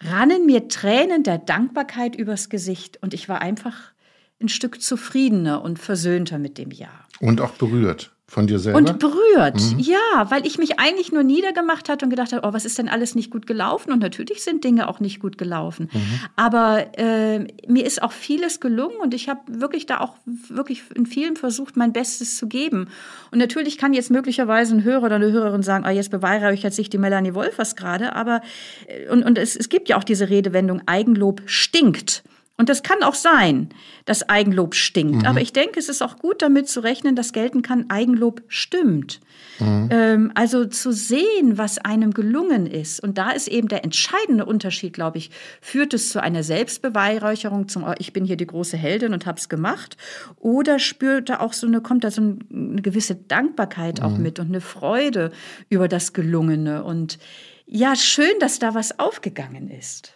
rannen 0.01 0.47
mir 0.47 0.69
Tränen 0.69 1.23
der 1.23 1.39
Dankbarkeit 1.39 2.17
übers 2.17 2.49
Gesicht 2.49 3.03
und 3.03 3.15
ich 3.15 3.29
war 3.29 3.41
einfach 3.41 3.93
ein 4.41 4.49
Stück 4.49 4.83
zufriedener 4.83 5.63
und 5.63 5.79
versöhnter 5.79 6.39
mit 6.39 6.59
dem 6.59 6.71
Jahr. 6.71 7.07
Und 7.21 7.41
auch 7.41 7.53
berührt. 7.53 8.16
Von 8.29 8.49
dir 8.49 8.59
selber? 8.59 8.79
Und 8.79 8.99
berührt, 8.99 9.61
mhm. 9.61 9.79
ja, 9.79 10.31
weil 10.31 10.45
ich 10.47 10.59
mich 10.59 10.81
eigentlich 10.81 11.13
nur 11.13 11.23
niedergemacht 11.23 11.89
hatte 11.89 12.07
und 12.07 12.11
gedacht 12.11 12.33
habe, 12.33 12.45
oh, 12.47 12.53
was 12.53 12.65
ist 12.65 12.77
denn 12.77 12.89
alles 12.89 13.15
nicht 13.15 13.31
gut 13.31 13.47
gelaufen? 13.47 13.93
Und 13.93 14.01
natürlich 14.01 14.43
sind 14.43 14.65
Dinge 14.65 14.89
auch 14.89 14.99
nicht 14.99 15.21
gut 15.21 15.39
gelaufen. 15.39 15.89
Mhm. 15.93 16.21
Aber 16.35 16.99
äh, 16.99 17.47
mir 17.69 17.87
ist 17.87 18.03
auch 18.03 18.11
vieles 18.11 18.59
gelungen 18.59 18.97
und 19.01 19.15
ich 19.15 19.29
habe 19.29 19.41
wirklich 19.47 19.87
da 19.87 20.01
auch 20.01 20.15
wirklich 20.27 20.83
in 20.97 21.07
vielen 21.07 21.37
versucht, 21.37 21.77
mein 21.77 21.93
Bestes 21.93 22.37
zu 22.37 22.49
geben. 22.49 22.89
Und 23.31 23.39
natürlich 23.39 23.79
kann 23.79 23.93
jetzt 23.93 24.11
möglicherweise 24.11 24.75
ein 24.75 24.83
Hörer 24.83 25.05
oder 25.05 25.17
eine 25.17 25.31
Hörerin 25.31 25.63
sagen, 25.63 25.85
ah, 25.85 25.93
jetzt 25.93 26.11
beweihräuchert 26.11 26.75
sich 26.75 26.91
die 26.91 26.99
Melanie 26.99 27.35
Wolfers 27.35 27.77
gerade. 27.77 28.17
Aber 28.17 28.41
äh, 28.89 29.09
und, 29.09 29.23
und 29.23 29.39
es, 29.39 29.55
es 29.55 29.69
gibt 29.69 29.89
ja 29.89 29.97
auch 29.97 30.05
diese 30.05 30.31
Redewendung, 30.31 30.83
Eigenlob 30.87 31.43
stinkt. 31.47 32.25
Und 32.59 32.71
das 32.71 32.83
kann 32.83 33.03
auch 33.03 33.15
sein, 33.15 33.69
dass 34.07 34.29
Eigenlob 34.31 34.75
stinkt. 34.75 35.23
Mhm. 35.23 35.27
Aber 35.27 35.43
ich 35.43 35.53
denke, 35.53 35.79
es 35.79 35.91
ist 35.91 36.03
auch 36.03 36.19
gut 36.19 36.41
damit 36.41 36.69
zu 36.69 36.81
rechnen, 36.81 37.15
dass 37.15 37.33
gelten 37.33 37.61
kann, 37.61 37.91
Eigenlob 37.91 38.43
stimmt. 38.49 39.21
Mhm. 39.59 39.89
Ähm, 39.91 40.33
also 40.35 40.65
zu 40.65 40.91
sehen, 40.91 41.59
was 41.59 41.77
einem 41.77 42.15
gelungen 42.15 42.67
ist. 42.67 43.03
Und 43.03 43.19
da 43.19 43.31
ist 43.31 43.49
eben 43.49 43.69
der 43.69 43.85
entscheidende 43.85 44.47
Unterschied, 44.47 44.95
glaube 44.95 45.19
ich, 45.19 45.31
führt 45.61 45.93
es 45.93 46.09
zu 46.09 46.23
einer 46.23 46.43
Selbstbeweihräucherung, 46.43 47.69
zum 47.69 47.85
oh, 47.85 47.95
ich 47.99 48.15
bin 48.15 48.25
hier 48.25 48.37
die 48.37 48.47
große 48.47 48.79
Heldin 48.79 49.13
und 49.13 49.27
habe 49.27 49.39
es 49.39 49.51
gemacht. 49.51 49.99
Oder 50.37 50.79
spürt 50.79 51.29
da 51.29 51.41
auch 51.41 51.53
so 51.53 51.67
eine, 51.67 51.83
kommt 51.83 52.05
da 52.05 52.11
so 52.11 52.23
eine 52.23 52.81
gewisse 52.81 53.17
Dankbarkeit 53.17 54.01
mhm. 54.01 54.07
auch 54.07 54.17
mit 54.17 54.39
und 54.39 54.49
eine 54.49 54.63
Freude 54.63 55.31
über 55.69 55.89
das 55.89 56.15
Gelungene. 56.15 56.85
Und 56.85 57.19
ja, 57.67 57.97
schön, 57.97 58.39
dass 58.41 58.59
da 58.59 58.75
was 58.75 58.99
aufgegangen 58.99 59.69
ist. 59.69 60.16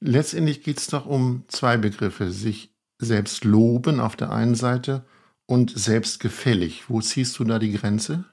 Letztendlich 0.00 0.62
geht 0.62 0.78
es 0.78 0.86
doch 0.88 1.06
um 1.06 1.44
zwei 1.48 1.76
Begriffe. 1.76 2.30
Sich 2.30 2.70
selbst 2.98 3.44
loben 3.44 4.00
auf 4.00 4.16
der 4.16 4.30
einen 4.30 4.54
Seite 4.54 5.04
und 5.46 5.76
selbstgefällig. 5.76 6.88
Wo 6.88 7.00
ziehst 7.00 7.38
du 7.38 7.44
da 7.44 7.58
die 7.58 7.72
Grenze? 7.72 8.24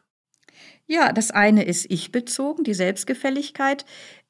Ja, 0.85 1.13
das 1.13 1.31
eine 1.31 1.63
ist 1.63 1.89
ich 1.89 2.11
bezogen, 2.11 2.63
die 2.63 2.73
Selbstgefälligkeit. 2.73 3.85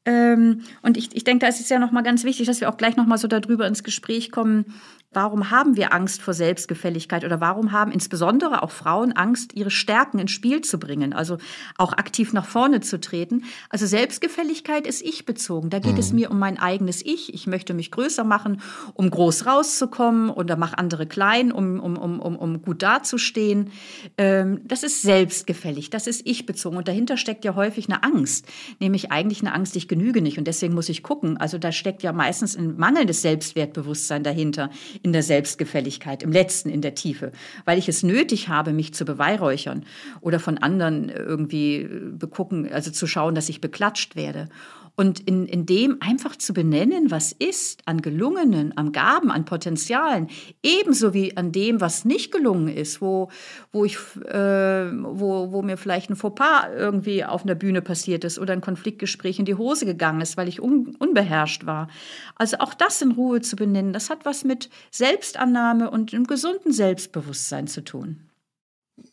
Ähm, 0.06 0.62
und 0.82 0.98
ich, 0.98 1.16
ich 1.16 1.24
denke, 1.24 1.46
da 1.46 1.48
ist 1.48 1.62
es 1.62 1.70
ja 1.70 1.80
nochmal 1.80 2.04
ganz 2.04 2.24
wichtig, 2.24 2.46
dass 2.48 2.62
wir 2.62 2.70
auch 2.70 2.78
gleich 2.78 2.96
nochmal 2.96 3.18
so 3.18 3.28
darüber 3.28 3.66
ins 3.68 3.84
Gespräch 3.84 4.32
kommen, 4.32 4.66
Warum 5.14 5.52
haben 5.52 5.76
wir 5.76 5.94
Angst 5.94 6.22
vor 6.22 6.34
Selbstgefälligkeit 6.34 7.24
oder 7.24 7.40
warum 7.40 7.72
haben 7.72 7.92
insbesondere 7.92 8.64
auch 8.64 8.72
Frauen 8.72 9.14
Angst, 9.14 9.54
ihre 9.54 9.72
Stärken 9.72 10.20
ins 10.20 10.32
Spiel 10.32 10.62
zu 10.62 10.80
bringen, 10.80 11.14
also 11.14 11.38
auch 11.78 11.94
aktiv 11.94 12.34
nach 12.34 12.46
vorne 12.46 12.82
zu 12.82 13.00
treten? 13.00 13.44
Also 13.70 13.86
Selbstgefälligkeit 13.86 14.88
ist 14.88 15.02
ich 15.02 15.26
bezogen. 15.26 15.70
Da 15.70 15.80
geht 15.80 15.94
mhm. 15.94 16.00
es 16.00 16.14
mir 16.14 16.32
um 16.32 16.40
mein 16.40 16.60
eigenes 16.60 17.06
Ich. 17.06 17.34
Ich 17.34 17.48
möchte 17.48 17.74
mich 17.74 17.92
größer 17.92 18.24
machen, 18.24 18.62
um 18.94 19.10
groß 19.10 19.46
rauszukommen 19.46 20.30
oder 20.30 20.56
mach 20.56 20.74
andere 20.74 21.06
klein, 21.06 21.52
um, 21.52 21.80
um, 21.80 21.98
um, 21.98 22.20
um, 22.20 22.36
um 22.36 22.62
gut 22.62 22.82
dazustehen. 22.82 23.72
Ähm, 24.18 24.62
das 24.66 24.84
ist 24.84 25.02
selbstgefällig, 25.02 25.90
das 25.90 26.08
ist 26.08 26.26
ich 26.26 26.46
bezogen. 26.46 26.78
Und 26.78 26.88
dahinter 26.88 27.18
steckt 27.18 27.46
ja 27.46 27.56
häufig 27.56 27.90
eine 27.90 28.04
Angst, 28.04 28.48
nämlich 28.80 29.12
eigentlich 29.12 29.42
eine 29.42 29.54
Angst, 29.54 29.76
ich 29.76 29.88
genüge 29.88 30.22
nicht 30.22 30.38
und 30.38 30.48
deswegen 30.48 30.74
muss 30.74 30.90
ich 30.90 31.04
gucken. 31.04 31.38
Also 31.38 31.58
da 31.58 31.72
steckt 31.72 32.04
ja 32.04 32.14
meistens 32.14 32.56
ein 32.56 32.78
mangelndes 32.78 33.22
Selbstwertbewusstsein 33.22 34.24
dahinter 34.24 34.70
in 35.04 35.14
der 35.14 35.22
Selbstgefälligkeit, 35.22 36.24
im 36.24 36.32
letzten 36.32 36.70
in 36.70 36.82
der 36.82 36.96
Tiefe, 36.96 37.32
weil 37.66 37.78
ich 37.78 37.90
es 37.90 38.02
nötig 38.04 38.48
habe, 38.48 38.74
mich 38.74 38.94
zu 38.94 39.06
beweihräuchern 39.06 39.86
oder 40.22 40.40
von 40.40 40.58
anderen 40.58 41.10
irgendwie 41.10 41.88
begucken, 42.18 42.72
also 42.72 42.90
zu 42.90 43.06
schauen, 43.06 43.36
dass 43.36 43.50
ich 43.50 43.62
beklatscht 43.62 44.16
werde. 44.16 44.48
Und 44.96 45.22
in, 45.22 45.48
in 45.48 45.66
dem 45.66 45.98
einfach 46.02 46.36
zu 46.36 46.54
benennen, 46.54 47.10
was 47.10 47.32
ist 47.32 47.82
an 47.86 48.02
gelungenen, 48.02 48.78
an 48.78 48.92
Gaben, 48.92 49.32
an 49.32 49.44
Potenzialen, 49.44 50.28
ebenso 50.62 51.16
wie 51.16 51.36
an 51.36 51.52
dem, 51.52 51.82
was 51.82 52.06
nicht 52.06 52.32
gelungen 52.32 52.68
ist, 52.68 53.02
wo, 53.02 53.30
wo, 53.72 53.86
ich, 53.86 53.98
äh, 54.28 54.92
wo, 54.92 55.52
wo 55.52 55.64
mir 55.64 55.78
vielleicht 55.78 56.12
ein 56.12 56.16
Fauxpas 56.16 56.68
irgendwie 56.78 57.26
auf 57.26 57.44
einer 57.44 57.56
Bühne 57.56 57.82
passiert 57.82 58.24
ist 58.24 58.38
oder 58.38 58.54
ein 58.54 58.62
Konfliktgespräch 58.62 59.40
in 59.40 59.46
die 59.46 59.56
Hose 59.56 59.88
gegangen 59.88 60.22
ist, 60.22 60.38
weil 60.38 60.48
ich 60.48 60.62
un, 60.62 60.96
unbeherrscht 61.00 61.66
war. 61.66 61.88
Also 62.36 62.58
auch 62.60 62.76
das 62.76 63.02
in 63.02 63.14
Ruhe 63.14 63.42
zu 63.42 63.56
benennen, 63.56 63.94
das 63.94 64.12
hat 64.12 64.26
was 64.26 64.44
mit 64.44 64.70
Selbstannahme 64.92 65.90
und 65.90 66.14
einem 66.14 66.28
gesunden 66.28 66.72
Selbstbewusstsein 66.72 67.66
zu 67.66 67.84
tun. 67.84 68.30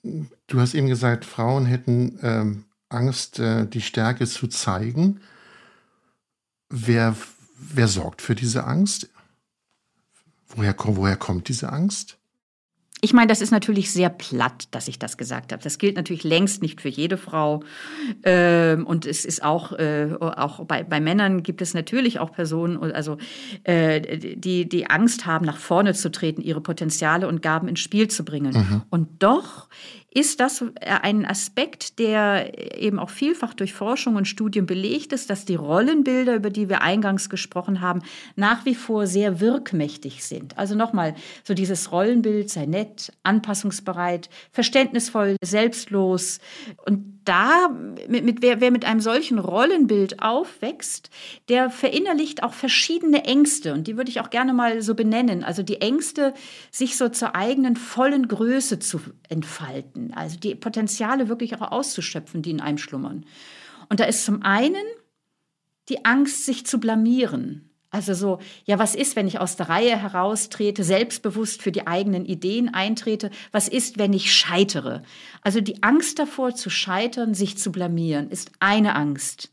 Du 0.03 0.61
hast 0.61 0.75
eben 0.75 0.89
gesagt, 0.89 1.25
Frauen 1.25 1.65
hätten 1.65 2.19
ähm, 2.23 2.65
Angst, 2.91 3.39
äh, 3.39 3.67
die 3.67 3.81
Stärke 3.81 4.27
zu 4.27 4.47
zeigen. 4.49 5.21
Wer, 6.71 7.17
wer 7.59 7.89
sorgt 7.89 8.23
für 8.23 8.35
diese 8.35 8.65
Angst? 8.65 9.11
Woher, 10.49 10.75
woher 10.79 11.17
kommt 11.17 11.49
diese 11.49 11.73
Angst? 11.73 12.17
Ich 13.03 13.15
meine, 13.15 13.29
das 13.29 13.41
ist 13.41 13.51
natürlich 13.51 13.91
sehr 13.91 14.11
platt, 14.11 14.69
dass 14.73 14.87
ich 14.87 14.99
das 14.99 15.17
gesagt 15.17 15.53
habe. 15.53 15.63
Das 15.63 15.79
gilt 15.79 15.97
natürlich 15.97 16.23
längst 16.23 16.61
nicht 16.61 16.83
für 16.83 16.91
jede 16.91 17.17
Frau. 17.17 17.63
Ähm, 18.25 18.87
und 18.87 19.07
es 19.07 19.25
ist 19.25 19.43
auch, 19.43 19.73
äh, 19.73 20.11
auch 20.21 20.67
bei, 20.67 20.85
bei 20.85 21.01
Männern 21.01 21.43
gibt 21.43 21.63
es 21.63 21.73
natürlich 21.73 22.19
auch 22.21 22.31
Personen, 22.31 22.77
also, 22.93 23.17
äh, 23.65 24.37
die, 24.37 24.69
die 24.69 24.91
Angst 24.91 25.25
haben, 25.25 25.47
nach 25.47 25.57
vorne 25.57 25.95
zu 25.95 26.11
treten, 26.11 26.43
ihre 26.43 26.61
Potenziale 26.61 27.27
und 27.27 27.41
Gaben 27.41 27.69
ins 27.69 27.81
Spiel 27.81 28.09
zu 28.09 28.23
bringen. 28.23 28.53
Mhm. 28.53 28.83
Und 28.91 29.23
doch 29.23 29.69
ist 30.13 30.41
das 30.41 30.65
ein 30.85 31.25
Aspekt, 31.25 31.99
der 32.01 32.81
eben 32.81 32.99
auch 32.99 33.11
vielfach 33.11 33.55
durch 33.55 33.73
Forschung 33.73 34.17
und 34.17 34.27
Studien 34.27 34.67
belegt 34.67 35.13
ist, 35.13 35.31
dass 35.31 35.45
die 35.45 35.55
Rollenbilder, 35.55 36.35
über 36.35 36.51
die 36.51 36.69
wir 36.69 36.83
eingangs 36.83 37.31
gesprochen 37.31 37.81
haben, 37.81 38.03
nach 38.35 38.65
wie 38.65 38.75
vor 38.75 39.07
sehr 39.07 39.41
wirkmächtig 39.41 40.25
sind. 40.25 40.59
Also 40.59 40.75
nochmal, 40.75 41.15
so 41.45 41.55
dieses 41.55 41.93
Rollenbild 41.93 42.51
sei 42.51 42.67
nett, 42.67 43.13
anpassungsbereit, 43.23 44.31
verständnisvoll, 44.51 45.37
selbstlos. 45.43 46.41
Und 46.87 47.20
da, 47.25 47.69
mit, 48.09 48.25
mit, 48.25 48.43
wer, 48.43 48.61
wer 48.61 48.71
mit 48.71 48.85
einem 48.85 49.01
solchen 49.01 49.39
Rollenbild 49.39 50.23
aufwächst, 50.23 51.11
der 51.49 51.71
verinnerlicht 51.71 52.43
auch 52.43 52.53
verschiedene 52.53 53.25
Ängste. 53.25 53.73
Und 53.75 53.87
die 53.87 53.97
würde 53.97 54.11
ich 54.11 54.21
auch 54.21 54.31
gerne 54.31 54.53
mal 54.53 54.83
so 54.83 54.95
benennen. 54.95 55.45
Also 55.45 55.63
die 55.63 55.81
Ängste, 55.81 56.35
sich 56.71 56.97
so 56.97 57.09
zur 57.09 57.35
eigenen 57.35 57.77
vollen 57.77 58.29
Größe 58.29 58.79
zu 58.79 59.01
entfalten 59.29 60.11
also 60.15 60.39
die 60.39 60.55
Potenziale 60.55 61.29
wirklich 61.29 61.57
auch 61.57 61.73
auszuschöpfen, 61.73 62.43
die 62.43 62.51
in 62.51 62.61
einem 62.61 62.79
schlummern. 62.79 63.25
Und 63.89 64.01
da 64.01 64.05
ist 64.05 64.25
zum 64.25 64.43
einen 64.43 64.85
die 65.89 66.05
Angst, 66.05 66.45
sich 66.45 66.67
zu 66.67 66.79
blamieren. 66.79 67.70
Also 67.91 68.15
so, 68.15 68.39
ja, 68.67 68.79
was 68.79 68.95
ist, 68.95 69.17
wenn 69.17 69.27
ich 69.27 69.41
aus 69.41 69.57
der 69.57 69.69
Reihe 69.69 70.01
heraustrete, 70.01 70.85
selbstbewusst 70.85 71.61
für 71.61 71.73
die 71.73 71.89
eigenen 71.89 72.25
Ideen 72.25 72.73
eintrete? 72.73 73.31
Was 73.51 73.67
ist, 73.67 73.99
wenn 73.99 74.13
ich 74.13 74.33
scheitere? 74.33 75.03
Also 75.43 75.61
die 75.61 75.83
Angst 75.83 76.21
davor 76.21 76.55
zu 76.55 76.71
scheitern, 76.71 77.35
sich 77.35 77.59
zu 77.59 77.73
blamieren, 77.73 78.31
ist 78.31 78.53
eine 78.61 78.95
Angst, 78.95 79.51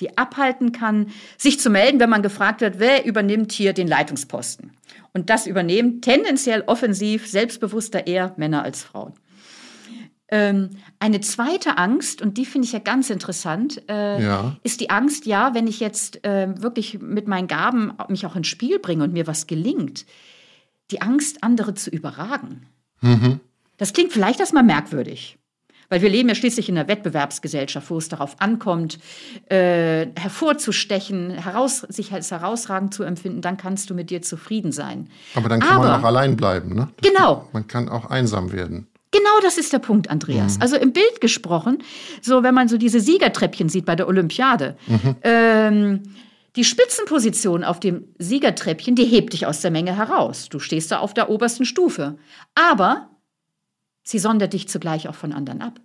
die 0.00 0.16
abhalten 0.16 0.72
kann, 0.72 1.08
sich 1.36 1.60
zu 1.60 1.68
melden, 1.68 2.00
wenn 2.00 2.08
man 2.08 2.22
gefragt 2.22 2.62
wird, 2.62 2.78
wer 2.78 3.04
übernimmt 3.04 3.52
hier 3.52 3.74
den 3.74 3.86
Leitungsposten? 3.86 4.72
Und 5.12 5.28
das 5.28 5.46
übernehmen 5.46 6.00
tendenziell 6.00 6.64
offensiv, 6.66 7.28
selbstbewusster 7.28 8.06
eher 8.06 8.32
Männer 8.38 8.62
als 8.62 8.82
Frauen. 8.82 9.12
Ähm, 10.28 10.70
eine 10.98 11.20
zweite 11.20 11.76
Angst, 11.76 12.22
und 12.22 12.38
die 12.38 12.46
finde 12.46 12.66
ich 12.66 12.72
ja 12.72 12.78
ganz 12.78 13.10
interessant, 13.10 13.82
äh, 13.88 14.22
ja. 14.22 14.56
ist 14.62 14.80
die 14.80 14.90
Angst, 14.90 15.26
ja, 15.26 15.54
wenn 15.54 15.66
ich 15.66 15.80
jetzt 15.80 16.24
äh, 16.24 16.48
wirklich 16.62 17.00
mit 17.00 17.28
meinen 17.28 17.46
Gaben 17.46 17.92
mich 18.08 18.24
auch 18.24 18.34
ins 18.34 18.48
Spiel 18.48 18.78
bringe 18.78 19.04
und 19.04 19.12
mir 19.12 19.26
was 19.26 19.46
gelingt, 19.46 20.06
die 20.90 21.02
Angst, 21.02 21.42
andere 21.42 21.74
zu 21.74 21.90
überragen. 21.90 22.66
Mhm. 23.00 23.40
Das 23.76 23.92
klingt 23.92 24.12
vielleicht 24.12 24.40
erstmal 24.40 24.62
merkwürdig. 24.62 25.38
Weil 25.90 26.00
wir 26.00 26.08
leben 26.08 26.30
ja 26.30 26.34
schließlich 26.34 26.68
in 26.70 26.78
einer 26.78 26.88
Wettbewerbsgesellschaft, 26.88 27.90
wo 27.90 27.98
es 27.98 28.08
darauf 28.08 28.40
ankommt, 28.40 28.98
äh, 29.50 30.06
hervorzustechen, 30.16 31.30
heraus, 31.30 31.80
sich 31.80 32.12
als 32.12 32.30
herausragend 32.30 32.94
zu 32.94 33.02
empfinden, 33.02 33.42
dann 33.42 33.58
kannst 33.58 33.90
du 33.90 33.94
mit 33.94 34.10
dir 34.10 34.22
zufrieden 34.22 34.72
sein. 34.72 35.10
Aber 35.34 35.48
dann 35.48 35.60
kann 35.60 35.76
Aber, 35.76 35.88
man 35.88 36.00
auch 36.00 36.04
allein 36.04 36.36
bleiben, 36.36 36.74
ne? 36.74 36.88
Das 36.96 37.12
genau. 37.12 37.48
man 37.52 37.66
kann 37.66 37.88
auch 37.88 38.06
einsam 38.06 38.52
werden. 38.52 38.86
Genau 39.14 39.40
das 39.42 39.58
ist 39.58 39.72
der 39.72 39.78
Punkt, 39.78 40.10
Andreas. 40.10 40.56
Mhm. 40.56 40.62
Also 40.62 40.76
im 40.76 40.92
Bild 40.92 41.20
gesprochen, 41.20 41.78
so 42.20 42.42
wenn 42.42 42.52
man 42.52 42.66
so 42.66 42.76
diese 42.78 42.98
Siegertreppchen 42.98 43.68
sieht 43.68 43.84
bei 43.84 43.94
der 43.94 44.08
Olympiade, 44.08 44.76
mhm. 44.88 45.16
ähm, 45.22 46.02
die 46.56 46.64
Spitzenposition 46.64 47.62
auf 47.62 47.78
dem 47.78 48.08
Siegertreppchen, 48.18 48.96
die 48.96 49.04
hebt 49.04 49.32
dich 49.32 49.46
aus 49.46 49.60
der 49.60 49.70
Menge 49.70 49.96
heraus. 49.96 50.48
Du 50.48 50.58
stehst 50.58 50.90
da 50.90 50.98
auf 50.98 51.14
der 51.14 51.30
obersten 51.30 51.64
Stufe. 51.64 52.18
Aber 52.56 53.08
sie 54.02 54.18
sondert 54.18 54.52
dich 54.52 54.68
zugleich 54.68 55.08
auch 55.08 55.14
von 55.14 55.32
anderen 55.32 55.62
ab. 55.62 55.80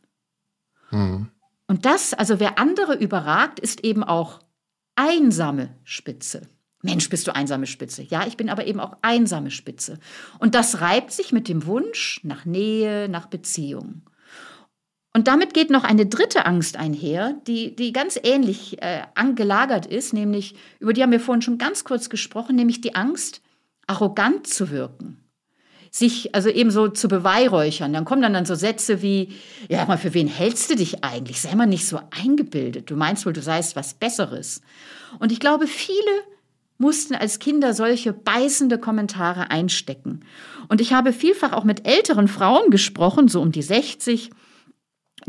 Mhm. 0.90 1.28
Und 1.68 1.86
das, 1.86 2.16
also 2.16 2.40
wer 2.40 2.58
andere 2.58 2.96
überragt, 2.96 3.60
ist 3.60 3.84
eben 3.84 4.04
auch 4.04 4.40
einsame 4.96 5.70
Spitze. 5.84 6.48
Mensch, 6.82 7.10
bist 7.10 7.28
du 7.28 7.36
einsame 7.36 7.68
Spitze. 7.68 8.04
Ja, 8.04 8.26
ich 8.26 8.38
bin 8.38 8.50
aber 8.50 8.66
eben 8.66 8.80
auch 8.80 8.96
einsame 9.02 9.52
Spitze. 9.52 10.00
Und 10.40 10.56
das 10.56 10.80
reibt 10.80 11.12
sich 11.12 11.34
mit 11.34 11.50
dem 11.50 11.66
Wunsch 11.66 12.22
nach 12.24 12.46
Nähe, 12.46 13.10
nach 13.10 13.28
Beziehung. 13.28 14.04
Und 15.14 15.28
damit 15.28 15.54
geht 15.54 15.72
noch 15.72 15.84
eine 15.84 16.06
dritte 16.06 16.46
Angst 16.46 16.78
einher, 16.78 17.36
die, 17.48 17.76
die 17.76 17.92
ganz 17.92 18.18
ähnlich 18.22 18.82
äh, 18.82 19.02
angelagert 19.16 19.86
ist, 19.86 20.14
nämlich, 20.14 20.56
über 20.80 20.94
die 20.94 21.02
haben 21.02 21.12
wir 21.12 21.20
vorhin 21.20 21.42
schon 21.42 21.58
ganz 21.58 21.84
kurz 21.84 22.10
gesprochen, 22.10 22.56
nämlich 22.56 22.80
die 22.80 22.96
Angst, 22.96 23.42
arrogant 23.88 24.48
zu 24.48 24.70
wirken. 24.70 25.24
Sich 25.92 26.36
also 26.36 26.50
eben 26.50 26.70
so 26.70 26.88
zu 26.88 27.08
beweihräuchern. 27.08 27.92
Dann 27.92 28.06
kommen 28.06 28.22
dann, 28.22 28.34
dann 28.34 28.46
so 28.46 28.54
Sätze 28.54 29.02
wie, 29.02 29.34
ja, 29.68 29.84
mal, 29.86 29.98
für 29.98 30.14
wen 30.14 30.28
hältst 30.28 30.70
du 30.70 30.76
dich 30.76 31.04
eigentlich? 31.04 31.42
Sei 31.42 31.56
mal 31.56 31.66
nicht 31.66 31.88
so 31.88 32.00
eingebildet. 32.12 32.92
Du 32.92 32.96
meinst 32.96 33.26
wohl, 33.26 33.34
du 33.34 33.42
seist 33.42 33.76
was 33.76 33.96
Besseres. 33.96 34.62
Und 35.18 35.32
ich 35.32 35.40
glaube, 35.40 35.66
viele 35.66 36.24
mussten 36.80 37.14
als 37.14 37.38
Kinder 37.38 37.74
solche 37.74 38.14
beißende 38.14 38.80
Kommentare 38.80 39.52
einstecken. 39.52 40.22
Und 40.70 40.82
ich 40.82 40.94
habe 40.94 41.14
vielfach 41.14 41.52
auch 41.54 41.66
mit 41.66 41.86
älteren 41.86 42.28
Frauen 42.28 42.72
gesprochen, 42.72 43.28
so 43.28 43.42
um 43.42 43.52
die 43.52 43.62
60, 43.62 44.32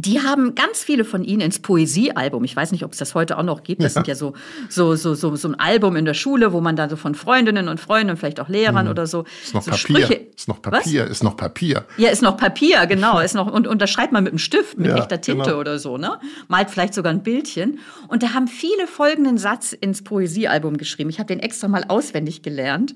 die 0.00 0.20
haben 0.20 0.54
ganz 0.54 0.82
viele 0.82 1.04
von 1.04 1.24
ihnen 1.24 1.42
ins 1.42 1.58
Poesiealbum. 1.58 2.42
Ich 2.44 2.56
weiß 2.56 2.72
nicht, 2.72 2.84
ob 2.84 2.92
es 2.92 2.98
das 2.98 3.14
heute 3.14 3.36
auch 3.36 3.42
noch 3.42 3.62
gibt. 3.62 3.82
Das 3.82 3.94
ja. 3.94 4.00
sind 4.00 4.06
ja 4.06 4.14
so, 4.14 4.32
so, 4.68 4.94
so, 4.94 5.14
so, 5.14 5.36
so 5.36 5.48
ein 5.48 5.60
Album 5.60 5.94
in 5.96 6.06
der 6.06 6.14
Schule, 6.14 6.52
wo 6.52 6.60
man 6.60 6.74
dann 6.74 6.88
so 6.88 6.96
von 6.96 7.14
Freundinnen 7.14 7.68
und 7.68 7.80
Freunden, 7.80 8.16
vielleicht 8.16 8.40
auch 8.40 8.48
Lehrern 8.48 8.86
mhm. 8.86 8.92
oder 8.92 9.06
so. 9.06 9.24
Ist 9.42 9.52
noch 9.52 9.62
so 9.62 9.70
Papier. 9.70 10.00
Sprüche. 10.00 10.14
Ist 10.14 10.48
noch 10.48 10.62
Papier. 10.62 11.04
Was? 11.04 11.10
Ist 11.10 11.22
noch 11.22 11.36
Papier. 11.36 11.84
Ja, 11.98 12.08
ist 12.08 12.22
noch 12.22 12.38
Papier, 12.38 12.86
genau. 12.86 13.20
Ist 13.20 13.34
noch, 13.34 13.52
und, 13.52 13.66
und 13.66 13.82
da 13.82 13.86
schreibt 13.86 14.12
man 14.12 14.24
mit 14.24 14.32
einem 14.32 14.38
Stift, 14.38 14.78
mit 14.78 14.88
ja, 14.88 14.96
echter 14.96 15.20
Tinte 15.20 15.44
genau. 15.44 15.58
oder 15.58 15.78
so, 15.78 15.98
ne? 15.98 16.18
Malt 16.48 16.70
vielleicht 16.70 16.94
sogar 16.94 17.12
ein 17.12 17.22
Bildchen. 17.22 17.78
Und 18.08 18.22
da 18.22 18.32
haben 18.32 18.48
viele 18.48 18.86
folgenden 18.86 19.36
Satz 19.36 19.72
ins 19.72 20.02
Poesiealbum 20.02 20.78
geschrieben. 20.78 21.10
Ich 21.10 21.18
habe 21.18 21.26
den 21.26 21.40
extra 21.40 21.68
mal 21.68 21.84
auswendig 21.88 22.40
gelernt. 22.42 22.94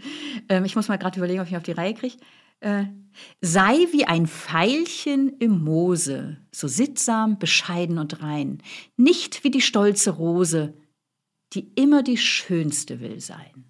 Ähm, 0.48 0.64
ich 0.64 0.74
muss 0.74 0.88
mal 0.88 0.96
gerade 0.96 1.18
überlegen, 1.18 1.40
ob 1.40 1.46
ich 1.46 1.52
ihn 1.52 1.58
auf 1.58 1.64
die 1.64 1.72
Reihe 1.72 1.92
kriege. 1.92 2.16
Äh, 2.64 2.86
sei 3.42 3.86
wie 3.92 4.06
ein 4.06 4.26
Veilchen 4.26 5.36
im 5.38 5.62
Moose, 5.62 6.38
so 6.50 6.66
sittsam, 6.66 7.38
bescheiden 7.38 7.98
und 7.98 8.22
rein, 8.22 8.62
nicht 8.96 9.44
wie 9.44 9.50
die 9.50 9.60
stolze 9.60 10.12
Rose, 10.12 10.72
die 11.52 11.70
immer 11.74 12.02
die 12.02 12.16
schönste 12.16 13.00
will 13.00 13.20
sein. 13.20 13.66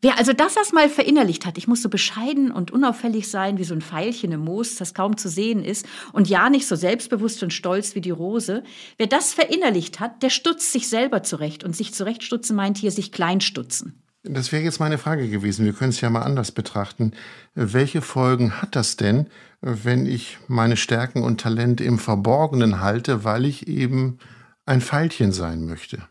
Wer 0.00 0.18
also 0.18 0.32
das 0.32 0.56
erstmal 0.56 0.88
verinnerlicht 0.88 1.46
hat, 1.46 1.56
ich 1.56 1.68
muss 1.68 1.82
so 1.82 1.88
bescheiden 1.88 2.50
und 2.50 2.72
unauffällig 2.72 3.30
sein 3.30 3.58
wie 3.58 3.64
so 3.64 3.74
ein 3.74 3.80
Pfeilchen 3.80 4.32
im 4.32 4.40
Moos, 4.40 4.74
das 4.74 4.92
kaum 4.92 5.16
zu 5.16 5.28
sehen 5.28 5.64
ist, 5.64 5.86
und 6.12 6.28
ja 6.28 6.50
nicht 6.50 6.66
so 6.66 6.74
selbstbewusst 6.74 7.44
und 7.44 7.52
stolz 7.52 7.94
wie 7.94 8.00
die 8.00 8.10
Rose, 8.10 8.64
wer 8.98 9.06
das 9.06 9.32
verinnerlicht 9.32 10.00
hat, 10.00 10.24
der 10.24 10.30
stutzt 10.30 10.72
sich 10.72 10.88
selber 10.88 11.22
zurecht. 11.22 11.62
Und 11.62 11.76
sich 11.76 11.94
zurechtstutzen 11.94 12.56
meint 12.56 12.78
hier 12.78 12.90
sich 12.90 13.12
kleinstutzen. 13.12 14.01
Das 14.24 14.52
wäre 14.52 14.62
jetzt 14.62 14.78
meine 14.78 14.98
Frage 14.98 15.28
gewesen. 15.28 15.64
Wir 15.64 15.72
können 15.72 15.90
es 15.90 16.00
ja 16.00 16.08
mal 16.08 16.22
anders 16.22 16.52
betrachten. 16.52 17.12
Welche 17.54 18.02
Folgen 18.02 18.62
hat 18.62 18.76
das 18.76 18.96
denn, 18.96 19.26
wenn 19.60 20.06
ich 20.06 20.38
meine 20.46 20.76
Stärken 20.76 21.22
und 21.22 21.40
Talente 21.40 21.82
im 21.82 21.98
Verborgenen 21.98 22.80
halte, 22.80 23.24
weil 23.24 23.44
ich 23.44 23.66
eben 23.66 24.18
ein 24.64 24.80
Pfeilchen 24.80 25.32
sein 25.32 25.66
möchte? 25.66 26.06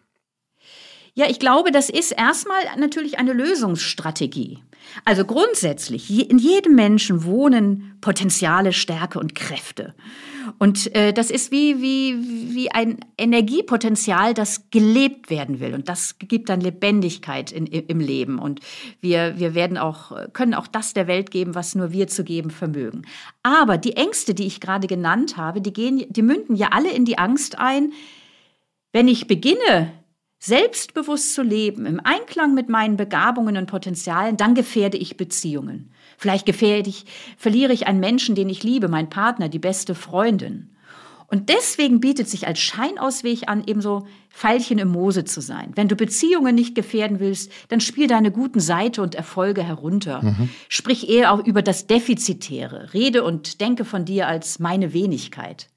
Ja, 1.14 1.30
ich 1.30 1.40
glaube, 1.40 1.72
das 1.72 1.90
ist 1.90 2.12
erstmal 2.12 2.62
natürlich 2.78 3.20
eine 3.20 3.34
Lösungsstrategie. 3.34 4.60
Also 5.06 5.26
grundsätzlich, 5.26 6.30
in 6.30 6.38
jedem 6.38 6.76
Menschen 6.76 7.24
wohnen 7.24 7.98
Potenziale, 8.02 8.74
Stärke 8.74 9.20
und 9.20 9.36
Kräfte. 9.36 9.94
Und 10.58 10.94
äh, 10.96 11.14
das 11.14 11.30
ist 11.30 11.52
wie, 11.52 11.82
wie, 11.82 12.56
wie 12.56 12.72
ein 12.72 13.00
Energiepotenzial, 13.18 14.34
das 14.34 14.70
gelebt 14.72 15.30
werden 15.30 15.60
will. 15.60 15.74
Und 15.74 15.88
das 15.88 16.18
gibt 16.18 16.50
dann 16.50 16.62
Lebendigkeit 16.62 17.52
in, 17.52 17.68
im 17.68 18.00
Leben. 18.00 18.40
Und 18.40 18.60
wir, 19.02 19.38
wir 19.38 19.54
werden 19.54 19.78
auch, 19.78 20.12
können 20.34 20.54
auch 20.54 20.68
das 20.68 20.94
der 20.94 21.08
Welt 21.08 21.30
geben, 21.32 21.56
was 21.56 21.76
nur 21.76 21.92
wir 21.92 22.08
zu 22.08 22.24
geben 22.24 22.50
vermögen. 22.50 23.04
Aber 23.44 23.78
die 23.78 23.96
Ängste, 23.98 24.34
die 24.34 24.48
ich 24.48 24.60
gerade 24.60 24.88
genannt 24.88 25.38
habe, 25.38 25.62
die, 25.62 25.74
gehen, 25.74 26.06
die 26.10 26.22
münden 26.22 26.56
ja 26.56 26.70
alle 26.72 26.92
in 26.92 27.06
die 27.06 27.18
Angst 27.18 27.60
ein, 27.60 27.94
wenn 28.94 29.08
ich 29.08 29.28
beginne, 29.28 29.94
selbstbewusst 30.44 31.36
zu 31.36 31.44
leben, 31.44 31.86
im 31.86 32.02
Einklang 32.04 32.56
mit 32.56 32.68
meinen 32.68 32.98
Begabungen 32.98 33.58
und 33.58 33.68
Potenzialen, 33.68 34.38
dann 34.38 34.56
gefährde 34.56 34.98
ich 34.98 35.16
Beziehungen. 35.16 35.92
Vielleicht 36.18 36.48
gefährde 36.48 36.90
ich, 36.90 37.06
verliere 37.38 37.74
ich 37.74 37.86
einen 37.86 38.00
Menschen, 38.00 38.34
den 38.34 38.50
ich 38.50 38.64
liebe, 38.64 38.88
meinen 38.88 39.10
Partner, 39.10 39.50
die 39.50 39.60
beste 39.60 39.94
Freundin. 39.94 40.72
Und 41.28 41.50
deswegen 41.50 42.00
bietet 42.00 42.28
sich 42.28 42.48
als 42.48 42.60
Scheinausweg 42.60 43.48
an, 43.48 43.64
ebenso 43.68 44.08
Pfeilchen 44.32 44.80
im 44.80 44.90
Moose 44.90 45.26
zu 45.26 45.42
sein. 45.42 45.72
Wenn 45.76 45.88
du 45.88 45.96
Beziehungen 45.96 46.56
nicht 46.56 46.74
gefährden 46.74 47.20
willst, 47.20 47.52
dann 47.70 47.80
spiel 47.80 48.08
deine 48.08 48.32
guten 48.32 48.60
Seite 48.60 49.04
und 49.04 49.14
Erfolge 49.14 49.64
herunter. 49.64 50.24
Mhm. 50.24 50.50
Sprich 50.70 51.08
eher 51.08 51.32
auch 51.32 51.46
über 51.46 51.62
das 51.62 51.86
Defizitäre. 51.86 52.94
Rede 52.94 53.24
und 53.24 53.62
denke 53.62 53.86
von 53.86 54.06
dir 54.06 54.28
als 54.28 54.58
meine 54.58 54.92
Wenigkeit. 54.92 55.68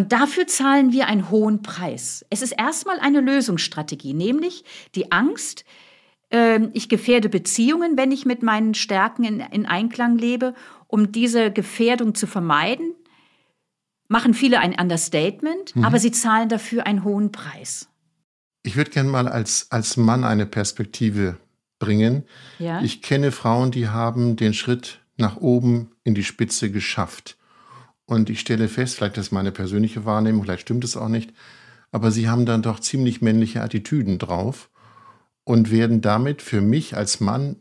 Und 0.00 0.12
dafür 0.12 0.46
zahlen 0.46 0.92
wir 0.92 1.08
einen 1.08 1.28
hohen 1.28 1.60
Preis. 1.60 2.24
Es 2.30 2.40
ist 2.40 2.52
erstmal 2.52 2.98
eine 3.00 3.20
Lösungsstrategie, 3.20 4.14
nämlich 4.14 4.64
die 4.94 5.12
Angst, 5.12 5.66
äh, 6.30 6.58
ich 6.72 6.88
gefährde 6.88 7.28
Beziehungen, 7.28 7.98
wenn 7.98 8.10
ich 8.10 8.24
mit 8.24 8.42
meinen 8.42 8.72
Stärken 8.72 9.24
in, 9.24 9.40
in 9.40 9.66
Einklang 9.66 10.16
lebe. 10.16 10.54
Um 10.86 11.12
diese 11.12 11.52
Gefährdung 11.52 12.14
zu 12.14 12.26
vermeiden, 12.26 12.94
machen 14.08 14.32
viele 14.32 14.60
ein 14.60 14.74
Understatement, 14.74 15.76
mhm. 15.76 15.84
aber 15.84 15.98
sie 15.98 16.12
zahlen 16.12 16.48
dafür 16.48 16.86
einen 16.86 17.04
hohen 17.04 17.30
Preis. 17.30 17.90
Ich 18.62 18.76
würde 18.76 18.92
gerne 18.92 19.10
mal 19.10 19.28
als, 19.28 19.66
als 19.68 19.98
Mann 19.98 20.24
eine 20.24 20.46
Perspektive 20.46 21.36
bringen. 21.78 22.24
Ja? 22.58 22.80
Ich 22.80 23.02
kenne 23.02 23.32
Frauen, 23.32 23.70
die 23.70 23.88
haben 23.88 24.36
den 24.36 24.54
Schritt 24.54 25.02
nach 25.18 25.36
oben 25.36 25.90
in 26.04 26.14
die 26.14 26.24
Spitze 26.24 26.70
geschafft. 26.70 27.36
Und 28.10 28.28
ich 28.28 28.40
stelle 28.40 28.66
fest, 28.66 28.96
vielleicht 28.96 29.18
ist 29.18 29.30
meine 29.30 29.52
persönliche 29.52 30.04
Wahrnehmung, 30.04 30.42
vielleicht 30.42 30.62
stimmt 30.62 30.82
es 30.82 30.96
auch 30.96 31.06
nicht, 31.06 31.32
aber 31.92 32.10
sie 32.10 32.28
haben 32.28 32.44
dann 32.44 32.60
doch 32.60 32.80
ziemlich 32.80 33.22
männliche 33.22 33.62
Attitüden 33.62 34.18
drauf 34.18 34.68
und 35.44 35.70
werden 35.70 36.00
damit 36.00 36.42
für 36.42 36.60
mich 36.60 36.96
als 36.96 37.20
Mann 37.20 37.54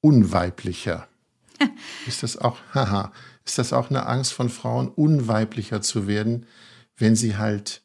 unweiblicher. 0.00 1.08
ist 2.06 2.22
das 2.22 2.38
auch, 2.38 2.56
haha, 2.72 3.12
ist 3.44 3.58
das 3.58 3.74
auch 3.74 3.90
eine 3.90 4.06
Angst 4.06 4.32
von 4.32 4.48
Frauen, 4.48 4.88
unweiblicher 4.88 5.82
zu 5.82 6.06
werden, 6.06 6.46
wenn 6.96 7.14
sie 7.14 7.36
halt 7.36 7.82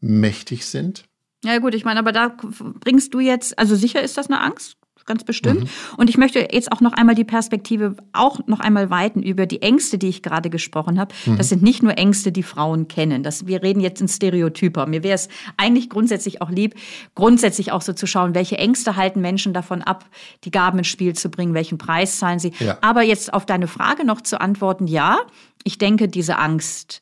mächtig 0.00 0.64
sind? 0.64 1.04
Ja 1.44 1.58
gut, 1.58 1.74
ich 1.74 1.84
meine, 1.84 2.00
aber 2.00 2.12
da 2.12 2.34
bringst 2.80 3.12
du 3.12 3.20
jetzt, 3.20 3.58
also 3.58 3.76
sicher 3.76 4.00
ist 4.00 4.16
das 4.16 4.28
eine 4.28 4.40
Angst, 4.40 4.78
ganz 5.06 5.24
bestimmt. 5.24 5.62
Mhm. 5.64 5.68
Und 5.96 6.10
ich 6.10 6.18
möchte 6.18 6.48
jetzt 6.50 6.70
auch 6.72 6.80
noch 6.80 6.92
einmal 6.92 7.14
die 7.14 7.24
Perspektive 7.24 7.96
auch 8.12 8.40
noch 8.46 8.60
einmal 8.60 8.90
weiten 8.90 9.22
über 9.22 9.46
die 9.46 9.62
Ängste, 9.62 9.98
die 9.98 10.08
ich 10.08 10.22
gerade 10.22 10.50
gesprochen 10.50 10.98
habe. 10.98 11.14
Mhm. 11.24 11.38
Das 11.38 11.48
sind 11.48 11.62
nicht 11.62 11.82
nur 11.82 11.96
Ängste, 11.96 12.32
die 12.32 12.42
Frauen 12.42 12.88
kennen. 12.88 13.22
Das, 13.22 13.46
wir 13.46 13.62
reden 13.62 13.80
jetzt 13.80 14.00
in 14.00 14.08
Stereotyper. 14.08 14.86
Mir 14.86 15.02
wäre 15.02 15.14
es 15.14 15.28
eigentlich 15.56 15.88
grundsätzlich 15.88 16.42
auch 16.42 16.50
lieb, 16.50 16.74
grundsätzlich 17.14 17.72
auch 17.72 17.82
so 17.82 17.92
zu 17.92 18.06
schauen, 18.06 18.34
welche 18.34 18.58
Ängste 18.58 18.96
halten 18.96 19.20
Menschen 19.20 19.52
davon 19.52 19.82
ab, 19.82 20.04
die 20.44 20.50
Gaben 20.50 20.78
ins 20.78 20.88
Spiel 20.88 21.14
zu 21.14 21.30
bringen, 21.30 21.54
welchen 21.54 21.78
Preis 21.78 22.18
zahlen 22.18 22.38
sie. 22.38 22.52
Ja. 22.58 22.78
Aber 22.80 23.02
jetzt 23.02 23.32
auf 23.32 23.46
deine 23.46 23.68
Frage 23.68 24.04
noch 24.04 24.20
zu 24.20 24.40
antworten, 24.40 24.86
ja, 24.86 25.18
ich 25.62 25.78
denke, 25.78 26.08
diese 26.08 26.38
Angst 26.38 27.00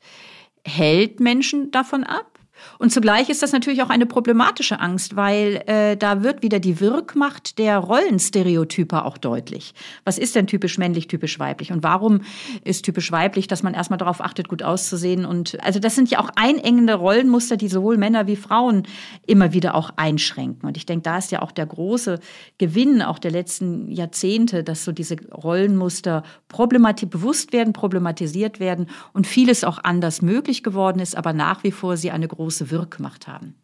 hält 0.66 1.20
Menschen 1.20 1.70
davon 1.70 2.04
ab. 2.04 2.33
Und 2.78 2.90
zugleich 2.90 3.28
ist 3.28 3.42
das 3.42 3.52
natürlich 3.52 3.82
auch 3.82 3.90
eine 3.90 4.06
problematische 4.06 4.80
Angst, 4.80 5.16
weil 5.16 5.62
äh, 5.66 5.96
da 5.96 6.22
wird 6.22 6.42
wieder 6.42 6.60
die 6.60 6.80
Wirkmacht 6.80 7.58
der 7.58 7.78
Rollenstereotype 7.78 9.04
auch 9.04 9.18
deutlich. 9.18 9.74
Was 10.04 10.18
ist 10.18 10.34
denn 10.34 10.46
typisch 10.46 10.78
männlich, 10.78 11.08
typisch 11.08 11.38
weiblich? 11.38 11.72
Und 11.72 11.82
warum 11.82 12.22
ist 12.64 12.84
typisch 12.84 13.10
weiblich, 13.12 13.46
dass 13.46 13.62
man 13.62 13.74
erstmal 13.74 13.98
darauf 13.98 14.20
achtet, 14.20 14.48
gut 14.48 14.62
auszusehen? 14.62 15.24
Und 15.24 15.62
also 15.64 15.80
das 15.80 15.94
sind 15.94 16.10
ja 16.10 16.20
auch 16.20 16.30
einengende 16.36 16.94
Rollenmuster, 16.94 17.56
die 17.56 17.68
sowohl 17.68 17.96
Männer 17.96 18.26
wie 18.26 18.36
Frauen 18.36 18.84
immer 19.26 19.52
wieder 19.52 19.74
auch 19.74 19.90
einschränken. 19.96 20.66
Und 20.66 20.76
ich 20.76 20.86
denke, 20.86 21.02
da 21.02 21.18
ist 21.18 21.32
ja 21.32 21.42
auch 21.42 21.52
der 21.52 21.66
große 21.66 22.20
Gewinn 22.58 23.02
auch 23.02 23.18
der 23.18 23.30
letzten 23.30 23.90
Jahrzehnte, 23.90 24.64
dass 24.64 24.84
so 24.84 24.92
diese 24.92 25.16
Rollenmuster 25.30 26.22
problemati 26.48 27.06
bewusst 27.06 27.52
werden, 27.52 27.72
problematisiert 27.72 28.60
werden 28.60 28.88
und 29.12 29.26
vieles 29.26 29.64
auch 29.64 29.78
anders 29.82 30.22
möglich 30.22 30.62
geworden 30.62 31.00
ist, 31.00 31.16
aber 31.16 31.32
nach 31.32 31.64
wie 31.64 31.72
vor 31.72 31.96
sie 31.96 32.10
eine 32.10 32.28
große 32.28 32.53
große 32.54 32.70
Wirkmacht 32.70 33.26
haben. 33.26 33.54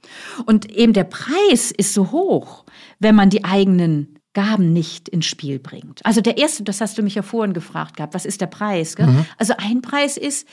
Und 0.47 0.71
eben 0.71 0.93
der 0.93 1.05
Preis 1.05 1.71
ist 1.71 1.95
so 1.95 2.11
hoch, 2.11 2.65
wenn 2.99 3.15
man 3.15 3.31
die 3.31 3.45
eigenen 3.45 4.19
Gaben 4.33 4.73
nicht 4.73 5.09
ins 5.09 5.27
Spiel 5.27 5.59
bringt. 5.59 6.05
Also 6.05 6.21
der 6.21 6.39
erste, 6.39 6.63
das 6.63 6.81
hast 6.81 6.99
du 6.99 7.03
mich 7.03 7.15
ja 7.15 7.23
vorhin 7.23 7.53
gefragt 7.53 7.97
gehabt, 7.97 8.15
was 8.15 8.27
ist 8.27 8.41
der 8.41 8.47
Preis? 8.47 8.97
Mhm. 8.97 9.27
Also 9.39 9.55
ein 9.59 9.83
Preis 9.83 10.17
ist, 10.17 10.47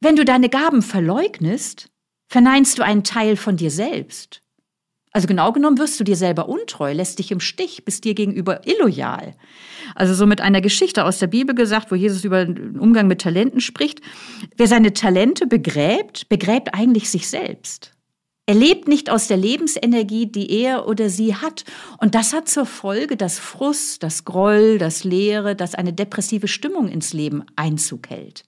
wenn 0.00 0.16
du 0.16 0.24
deine 0.24 0.48
Gaben 0.48 0.82
verleugnest, 0.82 1.90
verneinst 2.28 2.78
du 2.78 2.84
einen 2.84 3.04
Teil 3.04 3.36
von 3.36 3.56
dir 3.56 3.70
selbst. 3.70 4.42
Also 5.12 5.26
genau 5.26 5.52
genommen 5.52 5.78
wirst 5.78 5.98
du 5.98 6.04
dir 6.04 6.16
selber 6.16 6.48
untreu, 6.48 6.92
lässt 6.92 7.18
dich 7.18 7.32
im 7.32 7.40
Stich, 7.40 7.84
bist 7.84 8.04
dir 8.04 8.14
gegenüber 8.14 8.66
illoyal. 8.66 9.34
Also 9.96 10.14
so 10.14 10.24
mit 10.26 10.40
einer 10.40 10.60
Geschichte 10.60 11.04
aus 11.04 11.18
der 11.18 11.26
Bibel 11.26 11.54
gesagt, 11.54 11.90
wo 11.90 11.96
Jesus 11.96 12.24
über 12.24 12.44
den 12.44 12.78
Umgang 12.78 13.08
mit 13.08 13.20
Talenten 13.20 13.60
spricht. 13.60 14.00
Wer 14.56 14.68
seine 14.68 14.92
Talente 14.92 15.46
begräbt, 15.46 16.28
begräbt 16.28 16.74
eigentlich 16.74 17.10
sich 17.10 17.28
selbst. 17.28 17.92
Er 18.46 18.54
lebt 18.54 18.88
nicht 18.88 19.10
aus 19.10 19.28
der 19.28 19.36
Lebensenergie, 19.36 20.26
die 20.26 20.50
er 20.62 20.88
oder 20.88 21.08
sie 21.08 21.34
hat. 21.36 21.64
Und 21.98 22.14
das 22.14 22.32
hat 22.32 22.48
zur 22.48 22.66
Folge, 22.66 23.16
dass 23.16 23.38
Frust, 23.38 24.02
das 24.02 24.24
Groll, 24.24 24.78
das 24.78 25.04
Leere, 25.04 25.54
dass 25.54 25.74
eine 25.74 25.92
depressive 25.92 26.48
Stimmung 26.48 26.88
ins 26.88 27.12
Leben 27.12 27.44
Einzug 27.56 28.10
hält. 28.10 28.44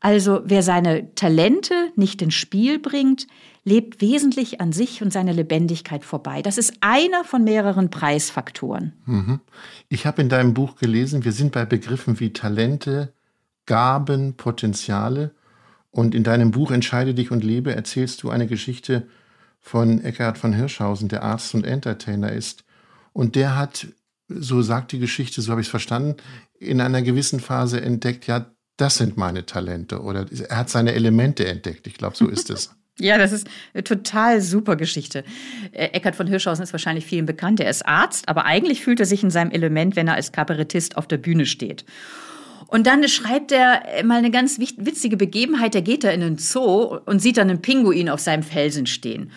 Also 0.00 0.40
wer 0.44 0.62
seine 0.62 1.14
Talente 1.14 1.74
nicht 1.96 2.22
ins 2.22 2.34
Spiel 2.34 2.78
bringt, 2.78 3.26
lebt 3.68 4.00
wesentlich 4.00 4.60
an 4.60 4.72
sich 4.72 5.02
und 5.02 5.12
seiner 5.12 5.32
Lebendigkeit 5.32 6.04
vorbei. 6.04 6.42
Das 6.42 6.58
ist 6.58 6.72
einer 6.80 7.22
von 7.22 7.44
mehreren 7.44 7.90
Preisfaktoren. 7.90 8.94
Mhm. 9.04 9.40
Ich 9.88 10.06
habe 10.06 10.22
in 10.22 10.28
deinem 10.28 10.54
Buch 10.54 10.76
gelesen, 10.76 11.24
wir 11.24 11.32
sind 11.32 11.52
bei 11.52 11.64
Begriffen 11.66 12.18
wie 12.18 12.32
Talente, 12.32 13.12
Gaben, 13.66 14.34
Potenziale. 14.34 15.32
Und 15.90 16.14
in 16.14 16.24
deinem 16.24 16.50
Buch 16.50 16.70
Entscheide 16.70 17.14
dich 17.14 17.30
und 17.30 17.44
lebe 17.44 17.74
erzählst 17.74 18.22
du 18.22 18.30
eine 18.30 18.46
Geschichte 18.46 19.06
von 19.60 20.02
Eckhard 20.02 20.38
von 20.38 20.54
Hirschhausen, 20.54 21.08
der 21.08 21.22
Arzt 21.22 21.54
und 21.54 21.66
Entertainer 21.66 22.32
ist. 22.32 22.64
Und 23.12 23.36
der 23.36 23.56
hat, 23.56 23.88
so 24.28 24.62
sagt 24.62 24.92
die 24.92 24.98
Geschichte, 24.98 25.42
so 25.42 25.50
habe 25.50 25.60
ich 25.60 25.66
es 25.66 25.70
verstanden, 25.70 26.16
in 26.58 26.80
einer 26.80 27.02
gewissen 27.02 27.40
Phase 27.40 27.80
entdeckt, 27.80 28.26
ja, 28.26 28.46
das 28.78 28.96
sind 28.96 29.16
meine 29.16 29.44
Talente. 29.44 30.00
Oder 30.00 30.26
er 30.48 30.56
hat 30.56 30.70
seine 30.70 30.92
Elemente 30.92 31.46
entdeckt. 31.46 31.86
Ich 31.86 31.94
glaube, 31.94 32.16
so 32.16 32.28
ist 32.28 32.48
es. 32.48 32.74
Ja, 33.00 33.16
das 33.16 33.30
ist 33.32 33.46
eine 33.74 33.84
total 33.84 34.40
super 34.40 34.74
Geschichte. 34.76 35.24
Äh, 35.72 35.86
Eckhard 35.92 36.16
von 36.16 36.26
Hirschhausen 36.26 36.64
ist 36.64 36.72
wahrscheinlich 36.72 37.06
vielen 37.06 37.26
bekannt. 37.26 37.60
Er 37.60 37.70
ist 37.70 37.86
Arzt, 37.86 38.28
aber 38.28 38.44
eigentlich 38.44 38.82
fühlt 38.82 38.98
er 39.00 39.06
sich 39.06 39.22
in 39.22 39.30
seinem 39.30 39.52
Element, 39.52 39.94
wenn 39.94 40.08
er 40.08 40.14
als 40.14 40.32
Kabarettist 40.32 40.96
auf 40.96 41.06
der 41.06 41.18
Bühne 41.18 41.46
steht. 41.46 41.84
Und 42.66 42.86
dann 42.86 43.06
schreibt 43.08 43.52
er 43.52 43.82
mal 44.04 44.18
eine 44.18 44.30
ganz 44.30 44.58
witzige 44.58 45.16
Begebenheit. 45.16 45.74
Er 45.74 45.82
geht 45.82 46.04
da 46.04 46.10
in 46.10 46.20
den 46.20 46.38
Zoo 46.38 46.98
und 47.06 47.20
sieht 47.20 47.38
dann 47.38 47.48
einen 47.48 47.62
Pinguin 47.62 48.10
auf 48.10 48.20
seinem 48.20 48.42
Felsen 48.42 48.86
stehen. 48.86 49.30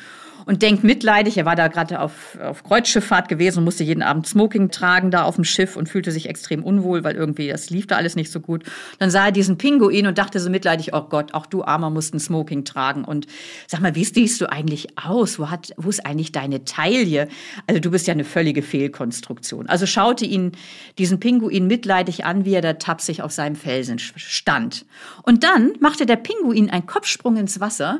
Und 0.45 0.62
denkt 0.62 0.84
mitleidig, 0.84 1.38
er 1.38 1.45
war 1.45 1.56
da 1.56 1.67
gerade 1.67 1.99
auf, 1.99 2.38
auf 2.41 2.63
Kreuzschifffahrt 2.63 3.30
gewesen 3.30 3.60
und 3.60 3.65
musste 3.65 3.84
jeden 3.84 4.01
Abend 4.01 4.27
Smoking 4.27 4.71
tragen 4.71 5.12
da 5.12 5.23
auf 5.23 5.36
dem 5.36 5.43
Schiff 5.43 5.75
und 5.75 5.89
fühlte 5.89 6.12
sich 6.12 6.30
extrem 6.30 6.63
unwohl, 6.63 7.04
weil 7.04 7.15
irgendwie 7.15 7.47
das 7.47 7.69
lief 7.69 7.88
da 7.88 7.95
alles 7.95 8.15
nicht 8.15 8.32
so 8.32 8.39
gut. 8.39 8.63
Dann 8.99 9.10
sah 9.10 9.25
er 9.25 9.32
diesen 9.32 9.58
Pinguin 9.58 10.08
und 10.08 10.17
dachte 10.17 10.39
so 10.39 10.49
mitleidig, 10.49 10.93
oh 10.93 11.01
Gott, 11.01 11.34
auch 11.34 11.45
du 11.45 11.63
Armer 11.63 11.89
musst 11.89 12.13
ein 12.13 12.19
Smoking 12.19 12.65
tragen. 12.65 13.04
Und 13.04 13.27
sag 13.67 13.82
mal, 13.82 13.95
wie 13.95 14.04
siehst 14.04 14.41
du 14.41 14.51
eigentlich 14.51 14.97
aus? 14.97 15.39
Wo, 15.39 15.49
hat, 15.49 15.71
wo 15.77 15.89
ist 15.89 16.06
eigentlich 16.06 16.32
deine 16.32 16.65
Taille? 16.65 17.27
Also 17.67 17.80
du 17.82 17.91
bist 17.91 18.08
ja 18.08 18.13
eine 18.13 18.23
völlige 18.23 18.62
Fehlkonstruktion. 18.62 19.67
Also 19.67 19.86
schaute 19.86 20.25
ihn 20.25 20.54
diesen 20.97 21.19
Pinguin 21.19 21.67
mitleidig 21.67 22.25
an, 22.25 22.45
wie 22.45 22.54
er 22.54 22.62
da 22.62 22.73
tapsig 22.73 23.21
auf 23.21 23.32
seinem 23.32 23.56
Felsen 23.56 23.99
stand. 23.99 24.86
Und 25.23 25.43
dann 25.43 25.73
machte 25.80 26.06
der 26.06 26.15
Pinguin 26.15 26.69
einen 26.69 26.86
Kopfsprung 26.86 27.38
ins 27.38 27.60
Wasser 27.60 27.99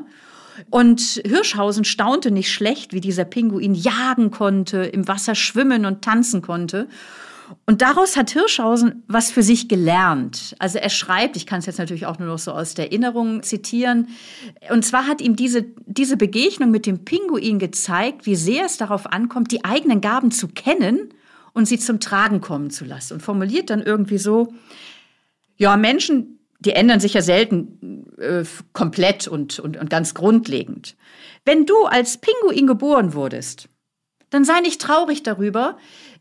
und 0.70 1.00
Hirschhausen 1.24 1.84
staunte 1.84 2.30
nicht 2.30 2.52
schlecht, 2.52 2.92
wie 2.92 3.00
dieser 3.00 3.24
Pinguin 3.24 3.74
jagen 3.74 4.30
konnte, 4.30 4.78
im 4.78 5.08
Wasser 5.08 5.34
schwimmen 5.34 5.86
und 5.86 6.02
tanzen 6.02 6.42
konnte. 6.42 6.88
Und 7.66 7.82
daraus 7.82 8.16
hat 8.16 8.30
Hirschhausen 8.30 9.02
was 9.08 9.30
für 9.30 9.42
sich 9.42 9.68
gelernt. 9.68 10.54
Also 10.58 10.78
er 10.78 10.88
schreibt, 10.88 11.36
ich 11.36 11.46
kann 11.46 11.58
es 11.58 11.66
jetzt 11.66 11.78
natürlich 11.78 12.06
auch 12.06 12.18
nur 12.18 12.28
noch 12.28 12.38
so 12.38 12.52
aus 12.52 12.74
der 12.74 12.86
Erinnerung 12.86 13.42
zitieren, 13.42 14.08
und 14.70 14.84
zwar 14.84 15.06
hat 15.06 15.20
ihm 15.20 15.36
diese, 15.36 15.66
diese 15.86 16.16
Begegnung 16.16 16.70
mit 16.70 16.86
dem 16.86 17.04
Pinguin 17.04 17.58
gezeigt, 17.58 18.26
wie 18.26 18.36
sehr 18.36 18.64
es 18.64 18.78
darauf 18.78 19.06
ankommt, 19.12 19.52
die 19.52 19.64
eigenen 19.64 20.00
Gaben 20.00 20.30
zu 20.30 20.48
kennen 20.48 21.12
und 21.52 21.66
sie 21.66 21.78
zum 21.78 22.00
Tragen 22.00 22.40
kommen 22.40 22.70
zu 22.70 22.84
lassen. 22.84 23.14
Und 23.14 23.20
formuliert 23.20 23.70
dann 23.70 23.82
irgendwie 23.82 24.18
so, 24.18 24.54
ja, 25.56 25.76
Menschen, 25.76 26.38
die 26.64 26.72
ändern 26.72 27.00
sich 27.00 27.14
ja 27.14 27.22
selten 27.22 28.06
äh, 28.18 28.44
komplett 28.72 29.28
und, 29.28 29.58
und, 29.58 29.76
und 29.76 29.90
ganz 29.90 30.14
grundlegend. 30.14 30.96
Wenn 31.44 31.66
du 31.66 31.84
als 31.84 32.18
Pinguin 32.18 32.66
geboren 32.66 33.14
wurdest, 33.14 33.68
dann 34.30 34.44
sei 34.44 34.60
nicht 34.60 34.80
traurig 34.80 35.22
darüber, 35.22 35.76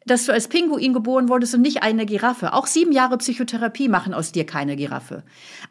dass 0.05 0.25
du 0.25 0.33
als 0.33 0.47
Pinguin 0.47 0.93
geboren 0.93 1.29
wurdest 1.29 1.53
und 1.53 1.61
nicht 1.61 1.83
eine 1.83 2.05
Giraffe. 2.07 2.53
Auch 2.53 2.65
sieben 2.65 2.91
Jahre 2.91 3.17
Psychotherapie 3.19 3.87
machen 3.87 4.13
aus 4.15 4.31
dir 4.31 4.45
keine 4.45 4.75
Giraffe. 4.75 5.23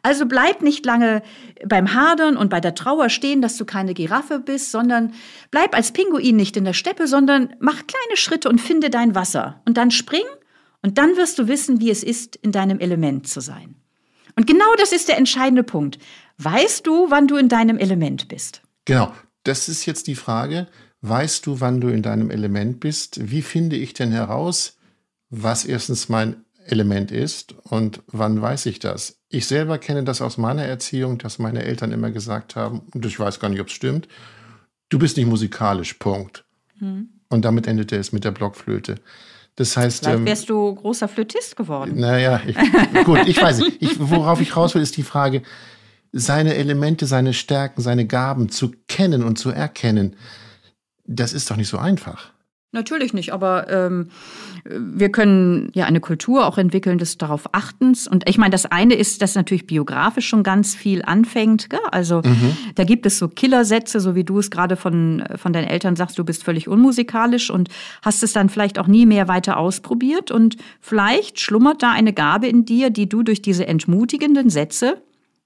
Also 0.03 0.25
bleib 0.25 0.61
nicht 0.61 0.85
lange 0.85 1.21
beim 1.65 1.93
Hadern 1.93 2.37
und 2.37 2.49
bei 2.49 2.61
der 2.61 2.73
Trauer 2.73 3.09
stehen, 3.09 3.41
dass 3.41 3.57
du 3.57 3.65
keine 3.65 3.93
Giraffe 3.93 4.39
bist, 4.39 4.71
sondern 4.71 5.13
bleib 5.51 5.75
als 5.75 5.91
Pinguin 5.91 6.37
nicht 6.37 6.55
in 6.55 6.63
der 6.63 6.73
Steppe, 6.73 7.07
sondern 7.07 7.53
mach 7.59 7.85
kleine 7.85 8.15
Schritte 8.15 8.47
und 8.47 8.61
finde 8.61 8.89
dein 8.89 9.15
Wasser. 9.15 9.61
Und 9.65 9.75
dann 9.75 9.91
spring 9.91 10.23
und 10.81 10.97
dann 10.97 11.17
wirst 11.17 11.37
du 11.37 11.47
wissen, 11.47 11.81
wie 11.81 11.91
es 11.91 12.01
ist, 12.01 12.37
in 12.37 12.53
deinem 12.53 12.79
Element 12.79 13.27
zu 13.27 13.41
sein. 13.41 13.80
Und 14.41 14.47
genau 14.47 14.73
das 14.79 14.91
ist 14.91 15.07
der 15.07 15.19
entscheidende 15.19 15.61
Punkt. 15.61 15.99
Weißt 16.39 16.87
du, 16.87 17.11
wann 17.11 17.27
du 17.27 17.37
in 17.37 17.47
deinem 17.47 17.77
Element 17.77 18.27
bist? 18.27 18.63
Genau, 18.85 19.13
das 19.43 19.69
ist 19.69 19.85
jetzt 19.85 20.07
die 20.07 20.15
Frage. 20.15 20.67
Weißt 21.01 21.45
du, 21.45 21.59
wann 21.59 21.79
du 21.79 21.89
in 21.89 22.01
deinem 22.01 22.31
Element 22.31 22.79
bist? 22.79 23.29
Wie 23.29 23.43
finde 23.43 23.75
ich 23.75 23.93
denn 23.93 24.11
heraus, 24.11 24.79
was 25.29 25.63
erstens 25.63 26.09
mein 26.09 26.43
Element 26.65 27.11
ist 27.11 27.53
und 27.65 28.01
wann 28.07 28.41
weiß 28.41 28.65
ich 28.65 28.79
das? 28.79 29.19
Ich 29.29 29.45
selber 29.45 29.77
kenne 29.77 30.03
das 30.03 30.23
aus 30.23 30.39
meiner 30.39 30.63
Erziehung, 30.63 31.19
dass 31.19 31.37
meine 31.37 31.61
Eltern 31.61 31.91
immer 31.91 32.09
gesagt 32.09 32.55
haben, 32.55 32.81
und 32.95 33.05
ich 33.05 33.19
weiß 33.19 33.39
gar 33.39 33.49
nicht, 33.49 33.61
ob 33.61 33.67
es 33.67 33.73
stimmt, 33.73 34.07
du 34.89 34.97
bist 34.97 35.17
nicht 35.17 35.27
musikalisch, 35.27 35.93
Punkt. 35.93 36.45
Hm. 36.79 37.09
Und 37.29 37.45
damit 37.45 37.67
endete 37.67 37.95
es 37.95 38.11
mit 38.11 38.23
der 38.23 38.31
Blockflöte. 38.31 38.95
Das 39.55 39.75
heißt, 39.77 40.03
Vielleicht 40.03 40.19
ähm, 40.19 40.25
wärst 40.25 40.49
du 40.49 40.75
großer 40.75 41.07
Flötist 41.07 41.55
geworden. 41.55 41.99
Naja, 41.99 42.41
ich, 42.45 42.55
gut, 43.03 43.27
ich 43.27 43.41
weiß 43.41 43.59
nicht. 43.59 43.81
Ich, 43.81 43.99
worauf 43.99 44.41
ich 44.41 44.55
raus 44.55 44.73
will, 44.75 44.81
ist 44.81 44.97
die 44.97 45.03
Frage, 45.03 45.43
seine 46.13 46.55
Elemente, 46.55 47.05
seine 47.05 47.33
Stärken, 47.33 47.81
seine 47.81 48.05
Gaben 48.05 48.49
zu 48.49 48.71
kennen 48.87 49.23
und 49.23 49.37
zu 49.37 49.49
erkennen. 49.49 50.15
Das 51.05 51.33
ist 51.33 51.49
doch 51.51 51.57
nicht 51.57 51.67
so 51.67 51.77
einfach. 51.77 52.31
Natürlich 52.73 53.13
nicht, 53.13 53.33
aber 53.33 53.69
ähm, 53.69 54.07
wir 54.63 55.11
können 55.11 55.71
ja 55.73 55.85
eine 55.85 55.99
Kultur 55.99 56.47
auch 56.47 56.57
entwickeln 56.57 56.99
des 56.99 57.17
darauf 57.17 57.53
Achtens. 57.53 58.07
Und 58.07 58.29
ich 58.29 58.37
meine, 58.37 58.51
das 58.51 58.65
eine 58.65 58.93
ist, 58.93 59.21
dass 59.21 59.35
natürlich 59.35 59.67
biografisch 59.67 60.27
schon 60.27 60.41
ganz 60.41 60.73
viel 60.73 61.03
anfängt. 61.03 61.69
Gell? 61.69 61.81
Also 61.91 62.21
mhm. 62.23 62.55
da 62.75 62.85
gibt 62.85 63.05
es 63.05 63.17
so 63.17 63.27
Killersätze, 63.27 63.99
so 63.99 64.15
wie 64.15 64.23
du 64.23 64.39
es 64.39 64.51
gerade 64.51 64.77
von, 64.77 65.23
von 65.35 65.51
deinen 65.51 65.67
Eltern 65.67 65.97
sagst, 65.97 66.17
du 66.17 66.23
bist 66.23 66.45
völlig 66.45 66.69
unmusikalisch 66.69 67.49
und 67.49 67.67
hast 68.03 68.23
es 68.23 68.31
dann 68.31 68.47
vielleicht 68.47 68.79
auch 68.79 68.87
nie 68.87 69.05
mehr 69.05 69.27
weiter 69.27 69.57
ausprobiert. 69.57 70.31
Und 70.31 70.55
vielleicht 70.79 71.41
schlummert 71.41 71.83
da 71.83 71.91
eine 71.91 72.13
Gabe 72.13 72.47
in 72.47 72.63
dir, 72.63 72.89
die 72.89 73.09
du 73.09 73.21
durch 73.21 73.41
diese 73.41 73.67
entmutigenden 73.67 74.49
Sätze 74.49 75.01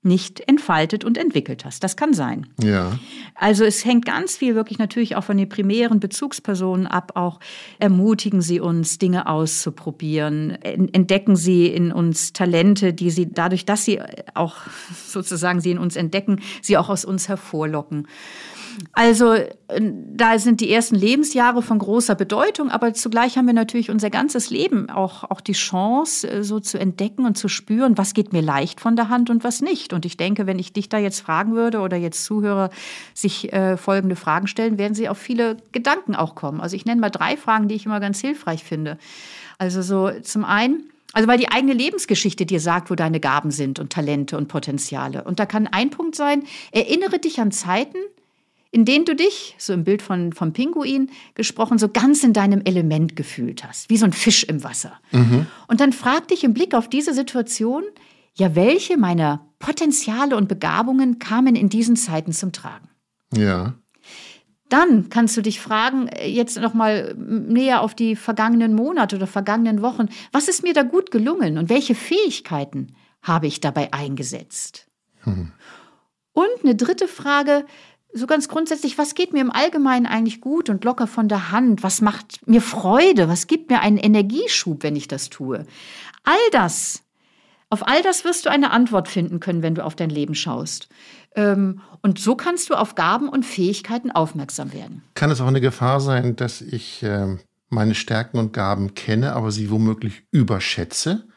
nicht 0.05 0.47
entfaltet 0.47 1.03
und 1.03 1.17
entwickelt 1.17 1.65
hast. 1.65 1.83
Das 1.83 1.97
kann 1.97 2.13
sein. 2.13 2.45
Ja. 2.61 2.91
Also 3.35 3.65
es 3.65 3.83
hängt 3.83 4.05
ganz 4.05 4.37
viel 4.37 4.55
wirklich 4.55 4.79
natürlich 4.79 5.17
auch 5.17 5.25
von 5.25 5.37
den 5.37 5.49
primären 5.49 5.99
Bezugspersonen 5.99 6.87
ab. 6.87 7.11
Auch 7.15 7.39
ermutigen 7.79 8.41
Sie 8.41 8.61
uns, 8.61 8.97
Dinge 8.97 9.27
auszuprobieren. 9.27 10.51
Entdecken 10.61 11.35
Sie 11.35 11.67
in 11.67 11.91
uns 11.91 12.31
Talente, 12.31 12.93
die 12.93 13.11
Sie 13.11 13.29
dadurch, 13.29 13.65
dass 13.65 13.83
Sie 13.83 13.99
auch 14.33 14.55
sozusagen 15.05 15.59
Sie 15.59 15.71
in 15.71 15.77
uns 15.77 15.97
entdecken, 15.97 16.41
Sie 16.61 16.77
auch 16.77 16.89
aus 16.89 17.03
uns 17.03 17.27
hervorlocken. 17.27 18.07
Also 18.93 19.33
äh, 19.33 19.49
da 19.69 20.39
sind 20.39 20.61
die 20.61 20.71
ersten 20.71 20.95
Lebensjahre 20.95 21.61
von 21.61 21.79
großer 21.79 22.15
Bedeutung, 22.15 22.69
aber 22.69 22.93
zugleich 22.93 23.37
haben 23.37 23.47
wir 23.47 23.53
natürlich 23.53 23.89
unser 23.89 24.09
ganzes 24.09 24.49
Leben 24.49 24.89
auch, 24.89 25.23
auch 25.23 25.41
die 25.41 25.53
Chance, 25.53 26.29
äh, 26.29 26.43
so 26.43 26.59
zu 26.59 26.77
entdecken 26.77 27.25
und 27.25 27.37
zu 27.37 27.47
spüren, 27.47 27.97
was 27.97 28.13
geht 28.13 28.33
mir 28.33 28.41
leicht 28.41 28.79
von 28.79 28.95
der 28.95 29.09
Hand 29.09 29.29
und 29.29 29.43
was 29.43 29.61
nicht. 29.61 29.93
Und 29.93 30.05
ich 30.05 30.17
denke, 30.17 30.47
wenn 30.47 30.59
ich 30.59 30.73
dich 30.73 30.89
da 30.89 30.97
jetzt 30.97 31.19
fragen 31.19 31.55
würde 31.55 31.79
oder 31.79 31.97
jetzt 31.97 32.23
Zuhörer 32.23 32.69
sich 33.13 33.51
äh, 33.53 33.77
folgende 33.77 34.15
Fragen 34.15 34.47
stellen, 34.47 34.77
werden 34.77 34.95
sie 34.95 35.09
auf 35.09 35.17
viele 35.17 35.57
Gedanken 35.71 36.15
auch 36.15 36.35
kommen. 36.35 36.61
Also 36.61 36.75
ich 36.75 36.85
nenne 36.85 37.01
mal 37.01 37.09
drei 37.09 37.37
Fragen, 37.37 37.67
die 37.67 37.75
ich 37.75 37.85
immer 37.85 37.99
ganz 37.99 38.19
hilfreich 38.19 38.63
finde. 38.63 38.97
Also 39.57 39.81
so 39.81 40.11
zum 40.21 40.45
einen, 40.45 40.89
also 41.13 41.27
weil 41.27 41.37
die 41.37 41.49
eigene 41.49 41.73
Lebensgeschichte 41.73 42.45
dir 42.45 42.59
sagt, 42.59 42.89
wo 42.89 42.95
deine 42.95 43.19
Gaben 43.19 43.51
sind 43.51 43.79
und 43.79 43.91
Talente 43.91 44.37
und 44.37 44.47
Potenziale. 44.47 45.23
Und 45.23 45.39
da 45.39 45.45
kann 45.45 45.67
ein 45.67 45.89
Punkt 45.89 46.15
sein, 46.15 46.43
erinnere 46.71 47.19
dich 47.19 47.39
an 47.39 47.51
Zeiten, 47.51 47.97
in 48.75 48.83
denen 48.83 49.05
du 49.05 49.15
dich, 49.15 49.55
so 49.57 49.71
im 49.71 49.85
Bild 49.85 50.01
von, 50.01 50.33
vom 50.33 50.51
Pinguin 50.51 51.09
gesprochen, 51.33 51.77
so 51.77 51.87
ganz 51.87 52.25
in 52.25 52.33
deinem 52.33 52.59
Element 52.65 53.15
gefühlt 53.15 53.63
hast, 53.63 53.89
wie 53.89 53.95
so 53.95 54.03
ein 54.03 54.11
Fisch 54.11 54.43
im 54.43 54.65
Wasser. 54.65 54.99
Mhm. 55.13 55.47
Und 55.69 55.79
dann 55.79 55.93
frag 55.93 56.27
dich 56.27 56.43
im 56.43 56.53
Blick 56.53 56.73
auf 56.73 56.89
diese 56.89 57.13
Situation, 57.13 57.83
ja, 58.33 58.53
welche 58.53 58.97
meiner 58.97 59.47
Potenziale 59.59 60.35
und 60.35 60.49
Begabungen 60.49 61.19
kamen 61.19 61.55
in 61.55 61.69
diesen 61.69 61.95
Zeiten 61.95 62.33
zum 62.33 62.51
Tragen? 62.51 62.89
Ja. 63.33 63.75
Dann 64.67 65.07
kannst 65.07 65.37
du 65.37 65.41
dich 65.41 65.61
fragen, 65.61 66.09
äh, 66.09 66.27
jetzt 66.27 66.59
noch 66.59 66.73
mal 66.73 67.15
näher 67.15 67.79
auf 67.79 67.95
die 67.95 68.17
vergangenen 68.17 68.75
Monate 68.75 69.15
oder 69.15 69.27
vergangenen 69.27 69.83
Wochen, 69.83 70.09
was 70.33 70.49
ist 70.49 70.63
mir 70.63 70.73
da 70.73 70.83
gut 70.83 71.11
gelungen 71.11 71.57
und 71.57 71.69
welche 71.69 71.95
Fähigkeiten 71.95 72.87
habe 73.21 73.47
ich 73.47 73.61
dabei 73.61 73.93
eingesetzt? 73.93 74.87
Mhm. 75.23 75.53
Und 76.35 76.49
eine 76.65 76.75
dritte 76.75 77.07
Frage, 77.07 77.65
so 78.15 78.27
ganz 78.27 78.47
grundsätzlich, 78.47 78.97
was 78.97 79.13
geht 79.13 79.33
mir 79.33 79.41
im 79.41 79.51
Allgemeinen 79.51 80.05
eigentlich 80.05 80.39
gut 80.39 80.69
und 80.69 80.83
locker 80.85 81.05
von 81.05 81.27
der 81.27 81.51
Hand? 81.51 81.83
Was 81.83 82.01
macht 82.01 82.47
mir 82.47 82.61
Freude? 82.61 83.27
Was 83.27 83.47
gibt 83.47 83.69
mir 83.69 83.81
einen 83.81 83.97
Energieschub, 83.97 84.83
wenn 84.83 84.95
ich 84.95 85.07
das 85.07 85.29
tue? 85.29 85.65
All 86.23 86.35
das, 86.51 87.03
auf 87.69 87.87
all 87.87 88.01
das 88.03 88.23
wirst 88.23 88.45
du 88.45 88.49
eine 88.49 88.71
Antwort 88.71 89.09
finden 89.09 89.41
können, 89.41 89.61
wenn 89.61 89.75
du 89.75 89.83
auf 89.83 89.95
dein 89.95 90.09
Leben 90.09 90.33
schaust. 90.33 90.87
Ähm, 91.35 91.81
und 92.01 92.17
so 92.17 92.35
kannst 92.35 92.69
du 92.69 92.75
auf 92.75 92.95
Gaben 92.95 93.27
und 93.27 93.45
Fähigkeiten 93.45 94.11
aufmerksam 94.11 94.71
werden. 94.71 95.03
Kann 95.13 95.29
es 95.29 95.41
auch 95.41 95.47
eine 95.47 95.61
Gefahr 95.61 95.99
sein, 95.99 96.37
dass 96.37 96.61
ich 96.61 97.03
ähm, 97.03 97.39
meine 97.69 97.95
Stärken 97.95 98.39
und 98.39 98.53
Gaben 98.53 98.93
kenne, 98.93 99.33
aber 99.33 99.51
sie 99.51 99.69
womöglich 99.69 100.23
überschätze? 100.31 101.27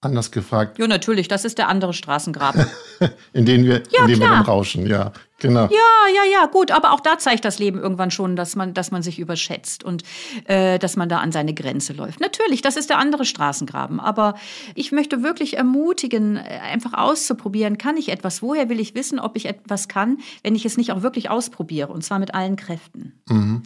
Anders 0.00 0.30
gefragt. 0.30 0.78
Ja, 0.78 0.88
natürlich, 0.88 1.28
das 1.28 1.44
ist 1.44 1.58
der 1.58 1.68
andere 1.68 1.92
Straßengraben. 1.92 2.66
in 3.32 3.44
den 3.44 3.64
wir, 3.64 3.82
ja, 3.90 4.02
in 4.02 4.08
dem 4.08 4.20
wir 4.20 4.28
rauschen, 4.28 4.86
ja, 4.86 5.12
genau. 5.40 5.62
Ja, 5.62 6.14
ja, 6.14 6.30
ja, 6.32 6.46
gut, 6.46 6.70
aber 6.70 6.92
auch 6.92 7.00
da 7.00 7.18
zeigt 7.18 7.44
das 7.44 7.58
Leben 7.58 7.78
irgendwann 7.78 8.10
schon, 8.10 8.36
dass 8.36 8.56
man, 8.56 8.74
dass 8.74 8.90
man 8.90 9.02
sich 9.02 9.18
überschätzt 9.18 9.84
und 9.84 10.04
äh, 10.44 10.78
dass 10.78 10.96
man 10.96 11.08
da 11.08 11.18
an 11.18 11.32
seine 11.32 11.54
Grenze 11.54 11.92
läuft. 11.92 12.20
Natürlich, 12.20 12.62
das 12.62 12.76
ist 12.76 12.90
der 12.90 12.98
andere 12.98 13.24
Straßengraben, 13.24 14.00
aber 14.00 14.34
ich 14.74 14.92
möchte 14.92 15.22
wirklich 15.22 15.56
ermutigen, 15.56 16.36
äh, 16.36 16.60
einfach 16.62 16.94
auszuprobieren, 16.94 17.78
kann 17.78 17.96
ich 17.96 18.10
etwas? 18.10 18.42
Woher 18.42 18.68
will 18.68 18.80
ich 18.80 18.94
wissen, 18.94 19.18
ob 19.18 19.36
ich 19.36 19.46
etwas 19.46 19.88
kann, 19.88 20.18
wenn 20.42 20.54
ich 20.54 20.64
es 20.64 20.76
nicht 20.76 20.92
auch 20.92 21.02
wirklich 21.02 21.30
ausprobiere 21.30 21.92
und 21.92 22.04
zwar 22.04 22.18
mit 22.18 22.34
allen 22.34 22.56
Kräften? 22.56 23.20
Mhm. 23.28 23.62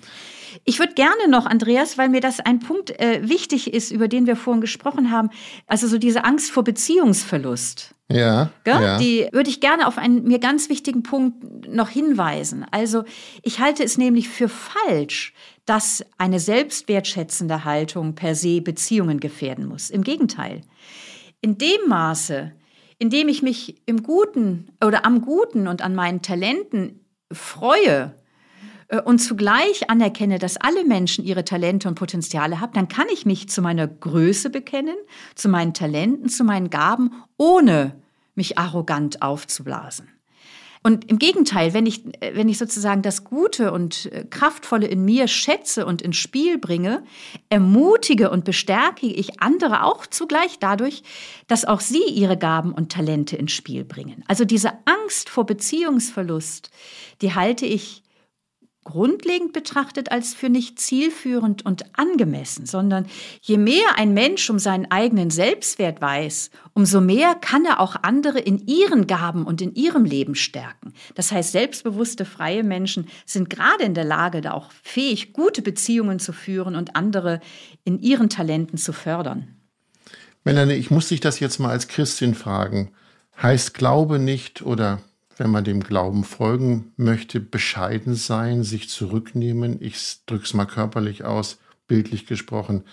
Ich 0.64 0.78
würde 0.78 0.94
gerne 0.94 1.28
noch, 1.28 1.46
Andreas, 1.46 1.98
weil 1.98 2.08
mir 2.08 2.20
das 2.20 2.40
ein 2.40 2.60
Punkt 2.60 2.90
äh, 3.00 3.28
wichtig 3.28 3.74
ist, 3.74 3.90
über 3.90 4.08
den 4.08 4.26
wir 4.26 4.36
vorhin 4.36 4.60
gesprochen 4.60 5.10
haben, 5.10 5.30
also 5.66 5.88
so 5.88 5.98
diese 5.98 6.24
Angst 6.24 6.50
vor 6.50 6.62
Beziehungsverlust. 6.62 7.94
Ja, 8.10 8.50
ja. 8.66 8.98
Die 8.98 9.28
würde 9.32 9.48
ich 9.48 9.60
gerne 9.60 9.86
auf 9.86 9.96
einen 9.96 10.24
mir 10.24 10.38
ganz 10.38 10.68
wichtigen 10.68 11.02
Punkt 11.02 11.68
noch 11.68 11.88
hinweisen. 11.88 12.66
Also 12.70 13.04
ich 13.42 13.60
halte 13.60 13.82
es 13.82 13.96
nämlich 13.96 14.28
für 14.28 14.48
falsch, 14.48 15.32
dass 15.64 16.04
eine 16.18 16.38
selbstwertschätzende 16.38 17.64
Haltung 17.64 18.14
per 18.14 18.34
se 18.34 18.60
Beziehungen 18.60 19.20
gefährden 19.20 19.66
muss. 19.66 19.88
Im 19.88 20.02
Gegenteil. 20.02 20.60
In 21.40 21.56
dem 21.56 21.88
Maße, 21.88 22.52
in 22.98 23.08
dem 23.08 23.28
ich 23.28 23.42
mich 23.42 23.82
im 23.86 24.02
Guten 24.02 24.68
oder 24.84 25.06
am 25.06 25.22
Guten 25.22 25.66
und 25.66 25.80
an 25.82 25.94
meinen 25.94 26.20
Talenten 26.20 27.06
freue, 27.32 28.14
und 29.04 29.18
zugleich 29.18 29.90
anerkenne, 29.90 30.38
dass 30.38 30.56
alle 30.56 30.84
Menschen 30.84 31.24
ihre 31.24 31.44
Talente 31.44 31.88
und 31.88 31.94
Potenziale 31.94 32.60
haben, 32.60 32.72
dann 32.72 32.88
kann 32.88 33.06
ich 33.12 33.26
mich 33.26 33.48
zu 33.48 33.62
meiner 33.62 33.86
Größe 33.86 34.50
bekennen, 34.50 34.96
zu 35.34 35.48
meinen 35.48 35.74
Talenten, 35.74 36.28
zu 36.28 36.44
meinen 36.44 36.70
Gaben, 36.70 37.12
ohne 37.36 37.96
mich 38.34 38.58
arrogant 38.58 39.22
aufzublasen. 39.22 40.08
Und 40.86 41.10
im 41.10 41.18
Gegenteil, 41.18 41.72
wenn 41.72 41.86
ich, 41.86 42.04
wenn 42.34 42.50
ich 42.50 42.58
sozusagen 42.58 43.00
das 43.00 43.24
Gute 43.24 43.72
und 43.72 44.12
äh, 44.12 44.26
Kraftvolle 44.28 44.86
in 44.86 45.02
mir 45.02 45.28
schätze 45.28 45.86
und 45.86 46.02
ins 46.02 46.18
Spiel 46.18 46.58
bringe, 46.58 47.02
ermutige 47.48 48.28
und 48.28 48.44
bestärke 48.44 49.06
ich 49.06 49.40
andere 49.40 49.84
auch 49.84 50.06
zugleich 50.06 50.58
dadurch, 50.58 51.02
dass 51.46 51.64
auch 51.64 51.80
sie 51.80 52.04
ihre 52.04 52.36
Gaben 52.36 52.72
und 52.72 52.92
Talente 52.92 53.34
ins 53.34 53.52
Spiel 53.52 53.82
bringen. 53.82 54.24
Also 54.28 54.44
diese 54.44 54.72
Angst 54.84 55.30
vor 55.30 55.46
Beziehungsverlust, 55.46 56.70
die 57.22 57.34
halte 57.34 57.64
ich 57.64 58.03
grundlegend 58.84 59.52
betrachtet 59.52 60.12
als 60.12 60.34
für 60.34 60.48
nicht 60.48 60.78
zielführend 60.78 61.64
und 61.64 61.98
angemessen, 61.98 62.66
sondern 62.66 63.06
je 63.40 63.56
mehr 63.56 63.96
ein 63.96 64.14
Mensch 64.14 64.48
um 64.50 64.58
seinen 64.58 64.90
eigenen 64.90 65.30
Selbstwert 65.30 66.00
weiß, 66.00 66.50
umso 66.74 67.00
mehr 67.00 67.34
kann 67.34 67.64
er 67.64 67.80
auch 67.80 67.96
andere 68.02 68.38
in 68.38 68.66
ihren 68.66 69.06
Gaben 69.06 69.46
und 69.46 69.62
in 69.62 69.74
ihrem 69.74 70.04
Leben 70.04 70.34
stärken. 70.34 70.92
Das 71.14 71.32
heißt, 71.32 71.52
selbstbewusste, 71.52 72.24
freie 72.24 72.62
Menschen 72.62 73.08
sind 73.26 73.50
gerade 73.50 73.84
in 73.84 73.94
der 73.94 74.04
Lage, 74.04 74.40
da 74.40 74.52
auch 74.52 74.70
fähig, 74.82 75.32
gute 75.32 75.62
Beziehungen 75.62 76.18
zu 76.18 76.32
führen 76.32 76.76
und 76.76 76.94
andere 76.94 77.40
in 77.84 77.98
ihren 78.00 78.28
Talenten 78.28 78.78
zu 78.78 78.92
fördern. 78.92 79.48
Melanie, 80.44 80.74
ich 80.74 80.90
muss 80.90 81.08
dich 81.08 81.20
das 81.20 81.40
jetzt 81.40 81.58
mal 81.58 81.70
als 81.70 81.88
Christin 81.88 82.34
fragen. 82.34 82.92
Heißt 83.42 83.74
Glaube 83.74 84.18
nicht 84.18 84.62
oder 84.62 85.00
wenn 85.36 85.50
man 85.50 85.64
dem 85.64 85.80
Glauben 85.80 86.24
folgen 86.24 86.92
möchte, 86.96 87.40
bescheiden 87.40 88.14
sein, 88.14 88.62
sich 88.62 88.88
zurücknehmen. 88.88 89.78
Ich 89.80 90.24
drücke 90.26 90.44
es 90.44 90.54
mal 90.54 90.66
körperlich 90.66 91.24
aus, 91.24 91.58
bildlich 91.86 92.26
gesprochen. 92.26 92.84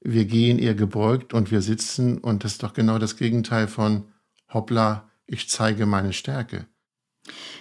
Wir 0.00 0.24
gehen 0.24 0.58
eher 0.58 0.74
gebeugt 0.74 1.34
und 1.34 1.50
wir 1.50 1.62
sitzen 1.62 2.18
und 2.18 2.44
das 2.44 2.52
ist 2.52 2.62
doch 2.62 2.72
genau 2.72 2.98
das 2.98 3.16
Gegenteil 3.16 3.68
von 3.68 4.04
hoppla, 4.52 5.10
ich 5.26 5.48
zeige 5.48 5.86
meine 5.86 6.12
Stärke. 6.12 6.66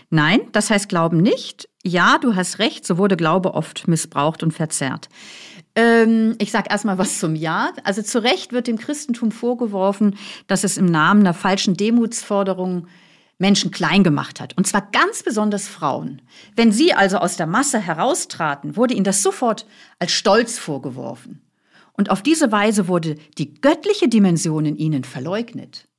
Nein, 0.10 0.40
das 0.54 0.70
heißt 0.70 0.90
Glauben 0.90 1.18
nicht. 1.18 1.70
Ja, 1.84 2.18
du 2.20 2.36
hast 2.36 2.60
recht, 2.60 2.86
so 2.86 2.98
wurde 2.98 3.18
Glaube 3.18 3.54
oft 3.54 3.88
missbraucht 3.88 4.42
und 4.42 4.54
verzerrt. 4.54 5.10
Ähm, 5.76 6.36
ich 6.40 6.52
sage 6.52 6.70
erstmal 6.70 6.98
was 6.98 7.20
zum 7.20 7.36
Ja. 7.36 7.72
Also 7.84 8.02
zu 8.02 8.24
Recht 8.24 8.52
wird 8.52 8.68
dem 8.68 8.78
Christentum 8.78 9.32
vorgeworfen, 9.32 10.18
dass 10.48 10.64
es 10.64 10.78
im 10.78 10.86
Namen 10.86 11.22
einer 11.22 11.34
falschen 11.34 11.76
Demutsforderung 11.76 12.88
Menschen 13.40 13.72
klein 13.72 14.04
gemacht 14.04 14.40
hat. 14.40 14.56
Und 14.58 14.68
zwar 14.68 14.92
ganz 14.92 15.24
besonders 15.24 15.68
Frauen. 15.68 16.22
Wenn 16.56 16.72
sie 16.72 16.94
also 16.94 17.18
aus 17.18 17.38
der 17.38 17.48
Masse 17.48 17.80
heraustraten, 17.80 18.76
wurde 18.76 18.94
ihnen 18.94 19.06
das 19.06 19.24
sofort 19.24 19.66
als 19.98 20.12
Stolz 20.12 20.60
vorgeworfen. 20.60 21.42
Und 21.94 22.12
auf 22.12 22.22
diese 22.22 22.52
Weise 22.52 22.88
wurde 22.88 23.16
die 23.38 23.56
göttliche 23.60 24.08
Dimension 24.08 24.66
in 24.66 24.78
ihnen 24.78 25.04
verleugnet. 25.04 25.90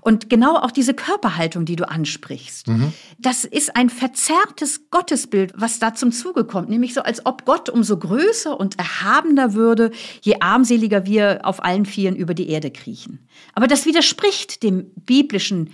Und 0.00 0.30
genau 0.30 0.56
auch 0.56 0.70
diese 0.70 0.94
Körperhaltung, 0.94 1.64
die 1.64 1.76
du 1.76 1.88
ansprichst, 1.88 2.68
mhm. 2.68 2.92
das 3.18 3.44
ist 3.44 3.74
ein 3.76 3.90
verzerrtes 3.90 4.90
Gottesbild, 4.90 5.52
was 5.56 5.78
da 5.78 5.94
zum 5.94 6.12
Zuge 6.12 6.44
kommt, 6.44 6.68
nämlich 6.68 6.94
so, 6.94 7.02
als 7.02 7.26
ob 7.26 7.44
Gott 7.44 7.68
umso 7.68 7.98
größer 7.98 8.58
und 8.58 8.78
erhabener 8.78 9.54
würde, 9.54 9.90
je 10.22 10.36
armseliger 10.40 11.04
wir 11.04 11.40
auf 11.42 11.64
allen 11.64 11.84
Vieren 11.84 12.16
über 12.16 12.34
die 12.34 12.48
Erde 12.48 12.70
kriechen. 12.70 13.26
Aber 13.54 13.66
das 13.66 13.86
widerspricht 13.86 14.62
dem 14.62 14.90
biblischen 14.94 15.70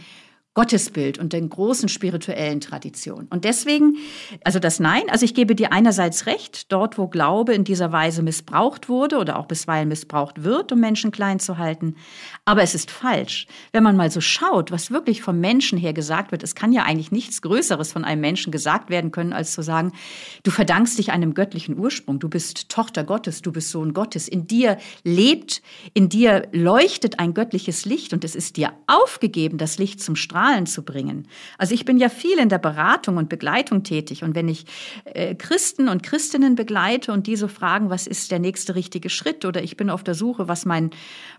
Gottesbild 0.54 1.18
und 1.18 1.32
den 1.32 1.48
großen 1.48 1.88
spirituellen 1.88 2.60
Traditionen. 2.60 3.26
Und 3.28 3.46
deswegen, 3.46 3.96
also 4.44 4.58
das 4.58 4.80
Nein, 4.80 5.04
also 5.08 5.24
ich 5.24 5.32
gebe 5.32 5.54
dir 5.54 5.72
einerseits 5.72 6.26
recht, 6.26 6.70
dort 6.70 6.98
wo 6.98 7.08
Glaube 7.08 7.54
in 7.54 7.64
dieser 7.64 7.90
Weise 7.90 8.22
missbraucht 8.22 8.90
wurde 8.90 9.16
oder 9.16 9.38
auch 9.38 9.46
bisweilen 9.46 9.88
missbraucht 9.88 10.44
wird, 10.44 10.70
um 10.70 10.78
Menschen 10.78 11.10
klein 11.10 11.40
zu 11.40 11.56
halten. 11.56 11.96
Aber 12.44 12.62
es 12.62 12.74
ist 12.74 12.90
falsch. 12.90 13.46
Wenn 13.72 13.82
man 13.82 13.96
mal 13.96 14.10
so 14.10 14.20
schaut, 14.20 14.70
was 14.70 14.90
wirklich 14.90 15.22
vom 15.22 15.40
Menschen 15.40 15.78
her 15.78 15.94
gesagt 15.94 16.32
wird, 16.32 16.42
es 16.42 16.54
kann 16.54 16.72
ja 16.72 16.82
eigentlich 16.82 17.12
nichts 17.12 17.40
Größeres 17.40 17.90
von 17.90 18.04
einem 18.04 18.20
Menschen 18.20 18.52
gesagt 18.52 18.90
werden 18.90 19.10
können, 19.10 19.32
als 19.32 19.52
zu 19.52 19.62
sagen, 19.62 19.92
du 20.42 20.50
verdankst 20.50 20.98
dich 20.98 21.12
einem 21.12 21.32
göttlichen 21.32 21.78
Ursprung, 21.78 22.18
du 22.18 22.28
bist 22.28 22.68
Tochter 22.68 23.04
Gottes, 23.04 23.40
du 23.40 23.52
bist 23.52 23.70
Sohn 23.70 23.94
Gottes, 23.94 24.28
in 24.28 24.46
dir 24.46 24.76
lebt, 25.02 25.62
in 25.94 26.10
dir 26.10 26.46
leuchtet 26.52 27.20
ein 27.20 27.32
göttliches 27.32 27.86
Licht 27.86 28.12
und 28.12 28.22
es 28.22 28.36
ist 28.36 28.58
dir 28.58 28.74
aufgegeben, 28.86 29.56
das 29.56 29.78
Licht 29.78 30.02
zum 30.02 30.14
Strahlen 30.14 30.41
Strahlen 30.42 30.66
zu 30.66 30.82
bringen. 30.82 31.28
Also 31.58 31.74
ich 31.74 31.84
bin 31.84 31.98
ja 31.98 32.08
viel 32.08 32.38
in 32.38 32.48
der 32.48 32.58
Beratung 32.58 33.16
und 33.16 33.28
Begleitung 33.28 33.84
tätig 33.84 34.24
und 34.24 34.34
wenn 34.34 34.48
ich 34.48 34.66
äh, 35.04 35.34
Christen 35.34 35.88
und 35.88 36.02
Christinnen 36.02 36.56
begleite 36.56 37.12
und 37.12 37.26
diese 37.26 37.48
fragen, 37.48 37.90
was 37.90 38.06
ist 38.06 38.30
der 38.30 38.38
nächste 38.38 38.74
richtige 38.74 39.08
Schritt 39.08 39.44
oder 39.44 39.62
ich 39.62 39.76
bin 39.76 39.88
auf 39.88 40.02
der 40.02 40.14
Suche, 40.14 40.48
was 40.48 40.64
mein, 40.64 40.90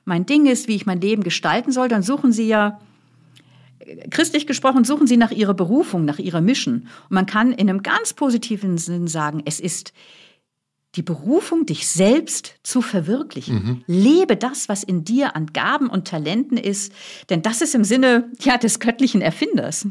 mein 0.06 0.26
Ding 0.26 0.46
ist, 0.46 0.68
wie 0.68 0.76
ich 0.76 0.86
mein 0.86 1.02
Leben 1.02 1.24
gestalten 1.24 1.72
soll, 1.72 1.89
dann 1.89 2.02
suchen 2.02 2.32
sie 2.32 2.48
ja 2.48 2.80
äh, 3.80 4.08
christlich 4.10 4.48
gesprochen, 4.48 4.86
suchen 4.86 5.08
sie 5.08 5.18
nach 5.18 5.32
ihrer 5.32 5.54
Berufung, 5.54 6.06
nach 6.06 6.20
ihrer 6.20 6.42
Mission. 6.42 6.88
Und 7.10 7.12
man 7.12 7.26
kann 7.26 7.52
in 7.52 7.70
einem 7.70 7.84
ganz 7.84 8.13
positiven 8.13 8.78
Sinn 8.78 9.08
sagen, 9.08 9.42
es 9.46 9.60
ist 9.60 9.94
die 10.96 11.02
Berufung, 11.02 11.66
dich 11.66 11.88
selbst 11.88 12.56
zu 12.64 12.82
verwirklichen. 12.82 13.56
Mhm. 13.56 13.84
Lebe 13.88 14.38
das, 14.38 14.70
was 14.70 14.84
in 14.84 15.04
dir 15.04 15.36
an 15.36 15.48
Gaben 15.48 15.90
und 15.90 16.08
Talenten 16.08 16.58
ist, 16.58 16.94
denn 17.30 17.42
das 17.42 17.62
ist 17.62 17.74
im 17.74 17.84
Sinne 17.84 18.32
ja, 18.40 18.58
des 18.58 18.80
göttlichen 18.80 19.22
Erfinders. 19.22 19.88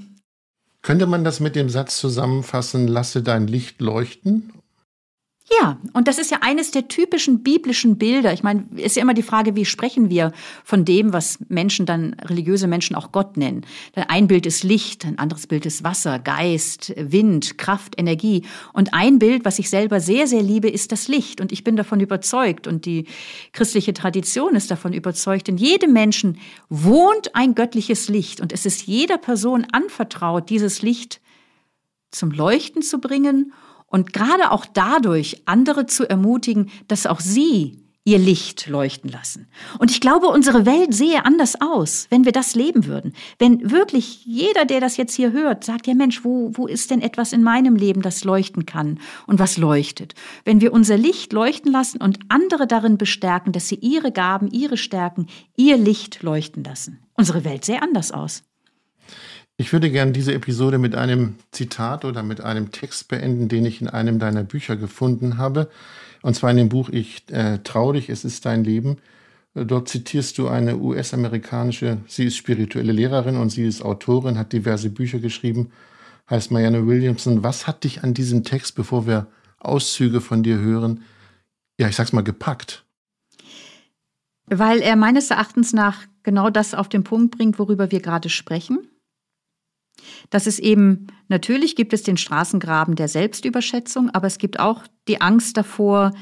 Könnte 0.83 1.07
man 1.07 1.25
das 1.25 1.41
mit 1.41 1.55
dem 1.57 1.69
Satz 1.69 1.99
zusammenfassen, 1.99 2.89
lasse 2.89 3.23
dein 3.23 3.47
Licht 3.47 3.81
leuchten? 3.81 4.53
Ja, 5.61 5.79
und 5.93 6.09
das 6.09 6.19
ist 6.19 6.31
ja 6.31 6.39
eines 6.41 6.71
der 6.71 6.89
typischen 6.89 7.43
biblischen 7.43 7.99
Bilder. 7.99 8.33
Ich 8.33 8.43
meine, 8.43 8.65
ist 8.77 8.97
ja 8.97 9.03
immer 9.03 9.15
die 9.15 9.23
Frage, 9.23 9.57
wie 9.57 9.65
sprechen 9.65 10.09
wir 10.09 10.33
von 10.65 10.85
dem, 10.85 11.13
was 11.13 11.39
Menschen 11.49 11.85
dann, 11.85 12.15
religiöse 12.25 12.67
Menschen 12.67 12.95
auch 12.95 13.13
Gott 13.13 13.37
nennen. 13.37 13.67
Ein 13.95 14.29
Bild 14.29 14.47
ist 14.47 14.63
Licht, 14.63 15.05
ein 15.05 15.19
anderes 15.19 15.47
Bild 15.47 15.67
ist 15.67 15.83
Wasser, 15.83 16.19
Geist, 16.19 16.95
Wind, 16.97 17.59
Kraft, 17.59 17.99
Energie. 17.99 18.45
Und 18.73 18.95
ein 18.95 19.19
Bild, 19.19 19.45
was 19.45 19.59
ich 19.59 19.69
selber 19.69 20.01
sehr, 20.01 20.27
sehr 20.27 20.43
liebe, 20.43 20.69
ist 20.69 20.93
das 20.93 21.09
Licht. 21.09 21.41
Und 21.41 21.53
ich 21.53 21.65
bin 21.65 21.77
davon 21.77 22.01
überzeugt 22.01 22.67
und 22.67 22.87
die 22.87 23.07
christliche 23.53 23.93
Tradition 23.93 24.55
ist 24.55 24.71
davon 24.71 24.93
überzeugt, 24.93 25.49
in 25.49 25.57
jedem 25.57 25.93
Menschen 25.93 26.39
wohnt 26.69 27.35
ein 27.35 27.55
göttliches 27.55 28.09
Licht 28.09 28.41
und 28.41 28.53
es 28.53 28.65
ist 28.65 28.87
jeder 28.87 29.19
Person 29.19 29.67
anvertraut, 29.73 30.51
dieses 30.51 30.83
Licht 30.83 31.21
zum 32.11 32.31
Leuchten 32.31 32.83
zu 32.83 33.01
bringen 33.01 33.53
und 33.93 34.13
gerade 34.13 34.51
auch 34.51 34.65
dadurch 34.65 35.43
andere 35.45 35.87
zu 35.87 36.09
ermutigen, 36.09 36.71
dass 36.89 37.07
auch 37.07 37.21
sie 37.21 37.79
ihr 38.05 38.19
Licht 38.19 38.67
leuchten 38.67 39.09
lassen. 39.09 39.47
Und 39.79 39.93
ich 39.93 40.01
glaube, 40.01 40.27
unsere 40.27 40.67
Welt 40.67 40.93
sehe 40.93 41.25
anders 41.25 41.61
aus, 41.61 42.09
wenn 42.11 42.25
wir 42.25 42.33
das 42.33 42.57
leben 42.57 42.87
würden. 42.87 43.13
Wenn 43.39 43.71
wirklich 43.71 44.25
jeder, 44.25 44.65
der 44.65 44.81
das 44.81 44.97
jetzt 44.97 45.15
hier 45.15 45.31
hört, 45.31 45.63
sagt, 45.63 45.87
ja 45.87 45.95
Mensch, 45.95 46.25
wo, 46.25 46.51
wo 46.55 46.67
ist 46.67 46.91
denn 46.91 47.01
etwas 47.01 47.33
in 47.33 47.45
meinem 47.45 47.77
Leben, 47.77 48.03
das 48.03 48.25
leuchten 48.25 48.67
kann 48.67 48.99
und 49.29 49.39
was 49.39 49.57
leuchtet? 49.57 50.15
Wenn 50.45 50.61
wir 50.61 50.73
unser 50.73 50.97
Licht 50.97 51.33
leuchten 51.33 51.71
lassen 51.71 52.01
und 52.01 52.19
andere 52.29 52.67
darin 52.67 52.99
bestärken, 52.99 53.53
dass 53.53 53.69
sie 53.69 53.77
ihre 53.77 54.11
Gaben, 54.11 54.49
ihre 54.49 54.79
Stärken, 54.79 55.29
ihr 55.55 55.77
Licht 55.77 56.23
leuchten 56.23 56.65
lassen. 56.65 56.99
Unsere 57.15 57.45
Welt 57.45 57.65
sähe 57.65 57.83
anders 57.83 58.11
aus. 58.11 58.43
Ich 59.63 59.73
würde 59.73 59.93
gerne 59.93 60.11
diese 60.11 60.35
Episode 60.35 60.77
mit 60.79 60.97
einem 60.97 61.37
Zitat 61.53 62.05
oder 62.05 62.25
mit 62.25 62.41
einem 62.41 62.73
Text 62.73 63.07
beenden, 63.07 63.47
den 63.47 63.65
ich 63.65 63.81
in 63.81 63.87
einem 63.87 64.19
deiner 64.19 64.43
Bücher 64.43 64.75
gefunden 64.75 65.39
habe. 65.39 65.71
Und 66.21 66.35
zwar 66.35 66.51
in 66.51 66.57
dem 66.57 66.69
Buch 66.69 66.89
Ich 66.89 67.31
äh, 67.31 67.61
trau 67.63 67.93
dich, 67.93 68.09
es 68.09 68.25
ist 68.25 68.45
dein 68.45 68.65
Leben. 68.65 68.97
Dort 69.55 69.89
zitierst 69.89 70.37
du 70.39 70.49
eine 70.49 70.79
US-amerikanische, 70.79 71.99
sie 72.09 72.25
ist 72.25 72.39
spirituelle 72.39 72.91
Lehrerin 72.91 73.37
und 73.37 73.51
sie 73.51 73.65
ist 73.65 73.83
Autorin, 73.83 74.37
hat 74.37 74.53
diverse 74.53 74.91
Bücher 74.91 75.21
geschrieben, 75.21 75.71
heißt 76.29 76.51
Marianne 76.51 76.89
Williamson. 76.89 77.45
Was 77.45 77.69
hat 77.69 77.85
dich 77.85 78.03
an 78.03 78.15
diesem 78.15 78.43
Text, 78.43 78.75
bevor 78.75 79.07
wir 79.07 79.29
Auszüge 79.61 80.21
von 80.21 80.43
dir 80.43 80.59
hören, 80.59 81.05
ja, 81.79 81.87
ich 81.87 81.95
sag's 81.95 82.13
mal, 82.13 82.25
gepackt? 82.25 82.85
Weil 84.47 84.81
er 84.81 84.97
meines 84.97 85.31
Erachtens 85.31 85.73
nach 85.73 86.01
genau 86.25 86.51
das 86.51 86.75
auf 86.75 86.89
den 86.89 87.05
Punkt 87.05 87.37
bringt, 87.37 87.61
worüber 87.61 87.93
wir 87.93 88.01
gerade 88.01 88.29
sprechen 88.29 88.89
dass 90.31 90.47
es 90.47 90.59
eben, 90.59 91.07
natürlich 91.29 91.77
gibt 91.77 91.93
es 91.93 92.03
den 92.03 92.17
Straßengraben 92.17 92.97
der 92.97 93.09
Selbstüberschätzung, 93.09 94.11
aber 94.11 94.27
es 94.27 94.39
gibt 94.39 94.61
auch 94.61 94.85
die 95.09 95.21
Angst 95.21 95.57
davor, 95.57 96.13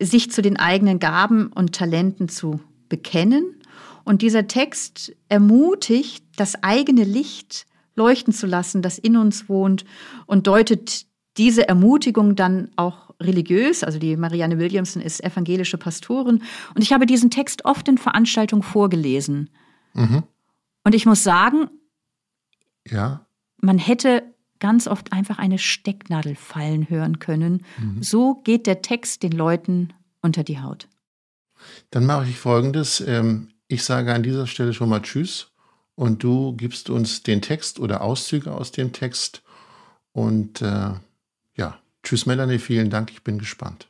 sich 0.00 0.30
zu 0.30 0.42
den 0.42 0.58
eigenen 0.58 0.98
Gaben 0.98 1.48
und 1.48 1.74
Talenten 1.74 2.28
zu 2.28 2.60
bekennen. 2.88 3.60
Und 4.04 4.22
dieser 4.22 4.46
Text 4.46 5.16
ermutigt, 5.28 6.24
das 6.36 6.62
eigene 6.62 7.04
Licht 7.04 7.66
leuchten 7.94 8.32
zu 8.32 8.46
lassen, 8.46 8.82
das 8.82 8.98
in 8.98 9.16
uns 9.16 9.48
wohnt 9.48 9.84
und 10.26 10.46
deutet 10.46 11.06
diese 11.38 11.68
Ermutigung 11.68 12.36
dann 12.36 12.70
auch 12.76 13.10
religiös. 13.20 13.82
Also 13.82 13.98
die 13.98 14.16
Marianne 14.16 14.58
Williamson 14.58 15.02
ist 15.02 15.22
evangelische 15.24 15.78
Pastorin. 15.78 16.42
Und 16.74 16.82
ich 16.82 16.92
habe 16.92 17.06
diesen 17.06 17.30
Text 17.30 17.64
oft 17.64 17.88
in 17.88 17.98
Veranstaltungen 17.98 18.62
vorgelesen. 18.62 19.50
Mhm. 19.94 20.22
Und 20.84 20.94
ich 20.94 21.06
muss 21.06 21.22
sagen, 21.22 21.68
ja. 22.90 23.26
Man 23.60 23.78
hätte 23.78 24.22
ganz 24.58 24.86
oft 24.86 25.12
einfach 25.12 25.38
eine 25.38 25.58
Stecknadel 25.58 26.34
fallen 26.34 26.88
hören 26.88 27.18
können. 27.18 27.64
Mhm. 27.78 28.02
So 28.02 28.34
geht 28.44 28.66
der 28.66 28.82
Text 28.82 29.22
den 29.22 29.32
Leuten 29.32 29.92
unter 30.22 30.44
die 30.44 30.60
Haut. 30.60 30.88
Dann 31.90 32.06
mache 32.06 32.28
ich 32.28 32.38
Folgendes. 32.38 33.00
Ähm, 33.00 33.48
ich 33.68 33.82
sage 33.84 34.14
an 34.14 34.22
dieser 34.22 34.46
Stelle 34.46 34.72
schon 34.72 34.88
mal 34.88 35.02
Tschüss 35.02 35.50
und 35.94 36.22
du 36.22 36.54
gibst 36.54 36.90
uns 36.90 37.22
den 37.22 37.42
Text 37.42 37.80
oder 37.80 38.02
Auszüge 38.02 38.52
aus 38.52 38.72
dem 38.72 38.92
Text. 38.92 39.42
Und 40.12 40.62
äh, 40.62 40.92
ja, 41.56 41.78
Tschüss 42.02 42.26
Melanie, 42.26 42.58
vielen 42.58 42.90
Dank, 42.90 43.10
ich 43.10 43.24
bin 43.24 43.38
gespannt. 43.38 43.88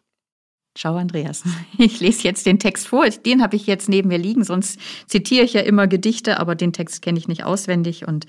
Schau, 0.77 0.95
Andreas, 0.97 1.43
ich 1.79 2.01
lese 2.01 2.25
jetzt 2.25 2.45
den 2.45 2.59
Text 2.59 2.87
vor. 2.87 3.09
Den 3.09 3.43
habe 3.43 3.57
ich 3.57 3.67
jetzt 3.67 3.89
neben 3.89 4.09
mir 4.09 4.19
liegen, 4.19 4.45
sonst 4.45 4.79
zitiere 5.07 5.45
ich 5.45 5.55
ja 5.55 5.63
immer 5.63 5.87
Gedichte, 5.87 6.39
aber 6.39 6.55
den 6.55 6.75
Text 6.75 7.01
kenne 7.01 7.19
ich 7.19 7.29
nicht 7.29 7.45
auswendig 7.45 8.07
und 8.07 8.27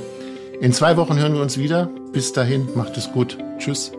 In 0.60 0.74
zwei 0.74 0.98
Wochen 0.98 1.18
hören 1.18 1.34
wir 1.34 1.42
uns 1.42 1.58
wieder. 1.58 1.90
Bis 2.14 2.34
dahin, 2.34 2.68
macht 2.76 2.98
es 2.98 3.12
gut. 3.12 3.38
Tschüss. 3.60 3.92